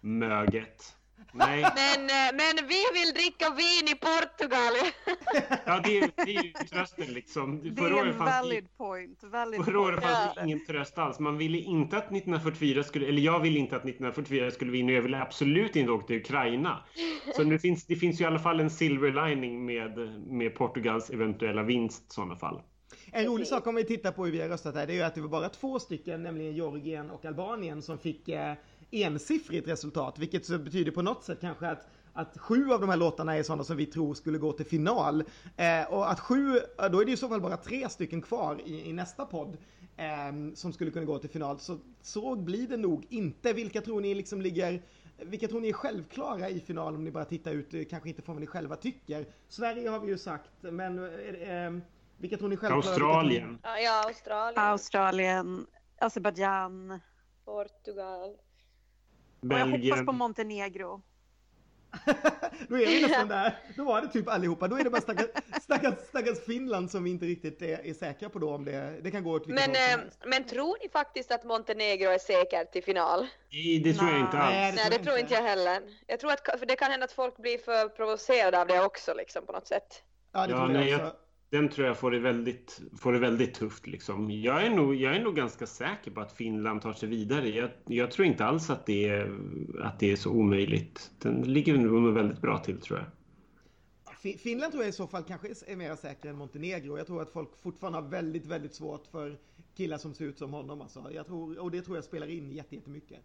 [0.02, 0.96] möget.
[1.34, 4.74] Nej, Men, eh, men vi vill dricka vin i Portugal!
[5.66, 7.76] ja, det, är, det är ju trösten liksom.
[7.76, 9.24] Det är en fanns valid point.
[9.24, 11.20] Valid förra året fanns det ingen tröst alls.
[11.20, 14.92] Man ville inte att 1944 skulle, eller jag ville inte att 1944 skulle vinna.
[14.92, 16.84] Jag ville absolut inte åka till Ukraina.
[17.36, 19.98] Så nu finns, det finns ju i alla fall en silver lining med,
[20.28, 22.62] med Portugals eventuella vinst i sådana fall.
[23.12, 25.02] En rolig sak om vi tittar på hur vi har röstat här, det är ju
[25.02, 28.54] att det var bara två stycken, nämligen Georgien och Albanien, som fick eh,
[28.92, 32.98] ensiffrigt resultat, vilket så betyder på något sätt kanske att att sju av de här
[32.98, 35.24] låtarna är sådana som vi tror skulle gå till final.
[35.58, 36.60] Eh, och att sju,
[36.92, 39.58] då är det i så fall bara tre stycken kvar i, i nästa podd
[39.98, 41.60] eh, som skulle kunna gå till final.
[41.60, 43.54] Så så blir det nog inte.
[43.54, 44.82] Vilka tror ni liksom ligger
[45.18, 48.22] vilka tror ni är självklara i final om ni bara tittar ut, eh, kanske inte
[48.22, 49.26] från vad ni själva tycker?
[49.48, 51.72] Sverige har vi ju sagt, men eh, eh,
[52.18, 52.82] vilka tror ni självklara?
[52.82, 53.60] ni- Australien.
[53.64, 55.66] Ja, ja, Australien, Australien,
[56.00, 57.00] Azerbajdzjan.
[57.46, 58.36] Portugal.
[59.42, 60.06] Och jag hoppas Belgien.
[60.06, 61.02] på Montenegro.
[62.68, 63.56] Då är vi nästan där.
[63.76, 64.68] Då var det typ allihopa.
[64.68, 65.28] Då är det bara stackars,
[65.62, 69.12] stackars, stackars Finland som vi inte riktigt är, är säkra på då om det, det
[69.12, 73.28] kan gå åt Men, eh, men tror ni faktiskt att Montenegro är säkert till final?
[73.52, 74.54] Nej, det tror jag inte alls.
[74.54, 75.82] Nej, Nej, det tror inte jag heller.
[76.08, 79.14] Jag tror att för det kan hända att folk blir för provocerade av det också,
[79.14, 80.04] liksom på något sätt.
[80.32, 81.16] Ja, det Ja, tror jag nej, också.
[81.52, 83.88] Den tror jag får det väldigt, får det väldigt tufft.
[83.88, 84.32] Liksom.
[84.32, 87.50] Jag, är nog, jag är nog ganska säker på att Finland tar sig vidare.
[87.50, 89.38] Jag, jag tror inte alls att det, är,
[89.82, 91.12] att det är så omöjligt.
[91.20, 93.08] Den ligger nog väldigt bra till tror jag.
[94.22, 96.98] Fi- Finland tror jag i så fall kanske är mer säker än Montenegro.
[96.98, 99.38] Jag tror att folk fortfarande har väldigt, väldigt svårt för
[99.78, 100.82] killar som ser ut som honom.
[100.82, 101.08] Alltså.
[101.14, 103.20] Jag tror, och det tror jag spelar in jätte- jättemycket.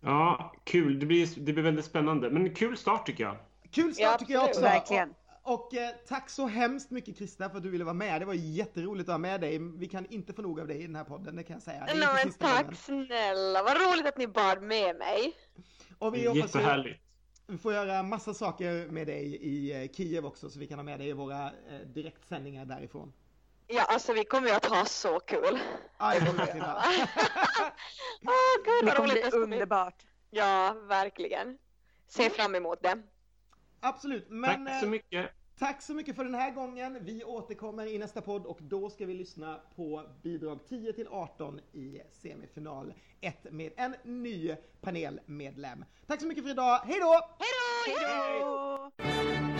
[0.00, 0.98] Ja, kul.
[0.98, 2.30] Det blir, det blir väldigt spännande.
[2.30, 3.36] Men kul start tycker jag.
[3.70, 4.60] Kul start Ja, tycker jag också.
[4.60, 5.08] Verkligen.
[5.48, 8.20] Och, eh, tack så hemskt mycket Krista för att du ville vara med.
[8.20, 9.58] Det var jätteroligt att ha med dig.
[9.58, 11.80] Vi kan inte få nog av dig i den här podden, det kan jag säga.
[11.80, 12.76] Inte men tack gången.
[12.76, 15.34] snälla, vad roligt att ni bad med mig.
[15.98, 17.00] Och vi Jättehärligt.
[17.46, 20.84] Vi får göra massa saker med dig i eh, Kiev också så vi kan ha
[20.84, 23.12] med dig i våra eh, direktsändningar därifrån.
[23.66, 25.58] Ja, alltså vi kommer ju att ha så kul.
[25.98, 26.60] Ja, det kommer vi.
[28.26, 29.38] Åh gud Det kommer bli.
[29.38, 30.02] underbart.
[30.30, 31.58] Ja, verkligen.
[32.08, 33.02] Se fram emot det.
[33.80, 35.30] Absolut, men Tack så eh, mycket.
[35.58, 36.98] tack så mycket för den här gången.
[37.00, 41.60] Vi återkommer i nästa podd och då ska vi lyssna på bidrag 10 till 18
[41.72, 45.84] i semifinal 1 med en ny panelmedlem.
[46.06, 46.78] Tack så mycket för idag.
[46.84, 47.20] Hej då!
[47.38, 47.48] Hej
[47.86, 47.92] då!
[47.92, 49.55] Hej då!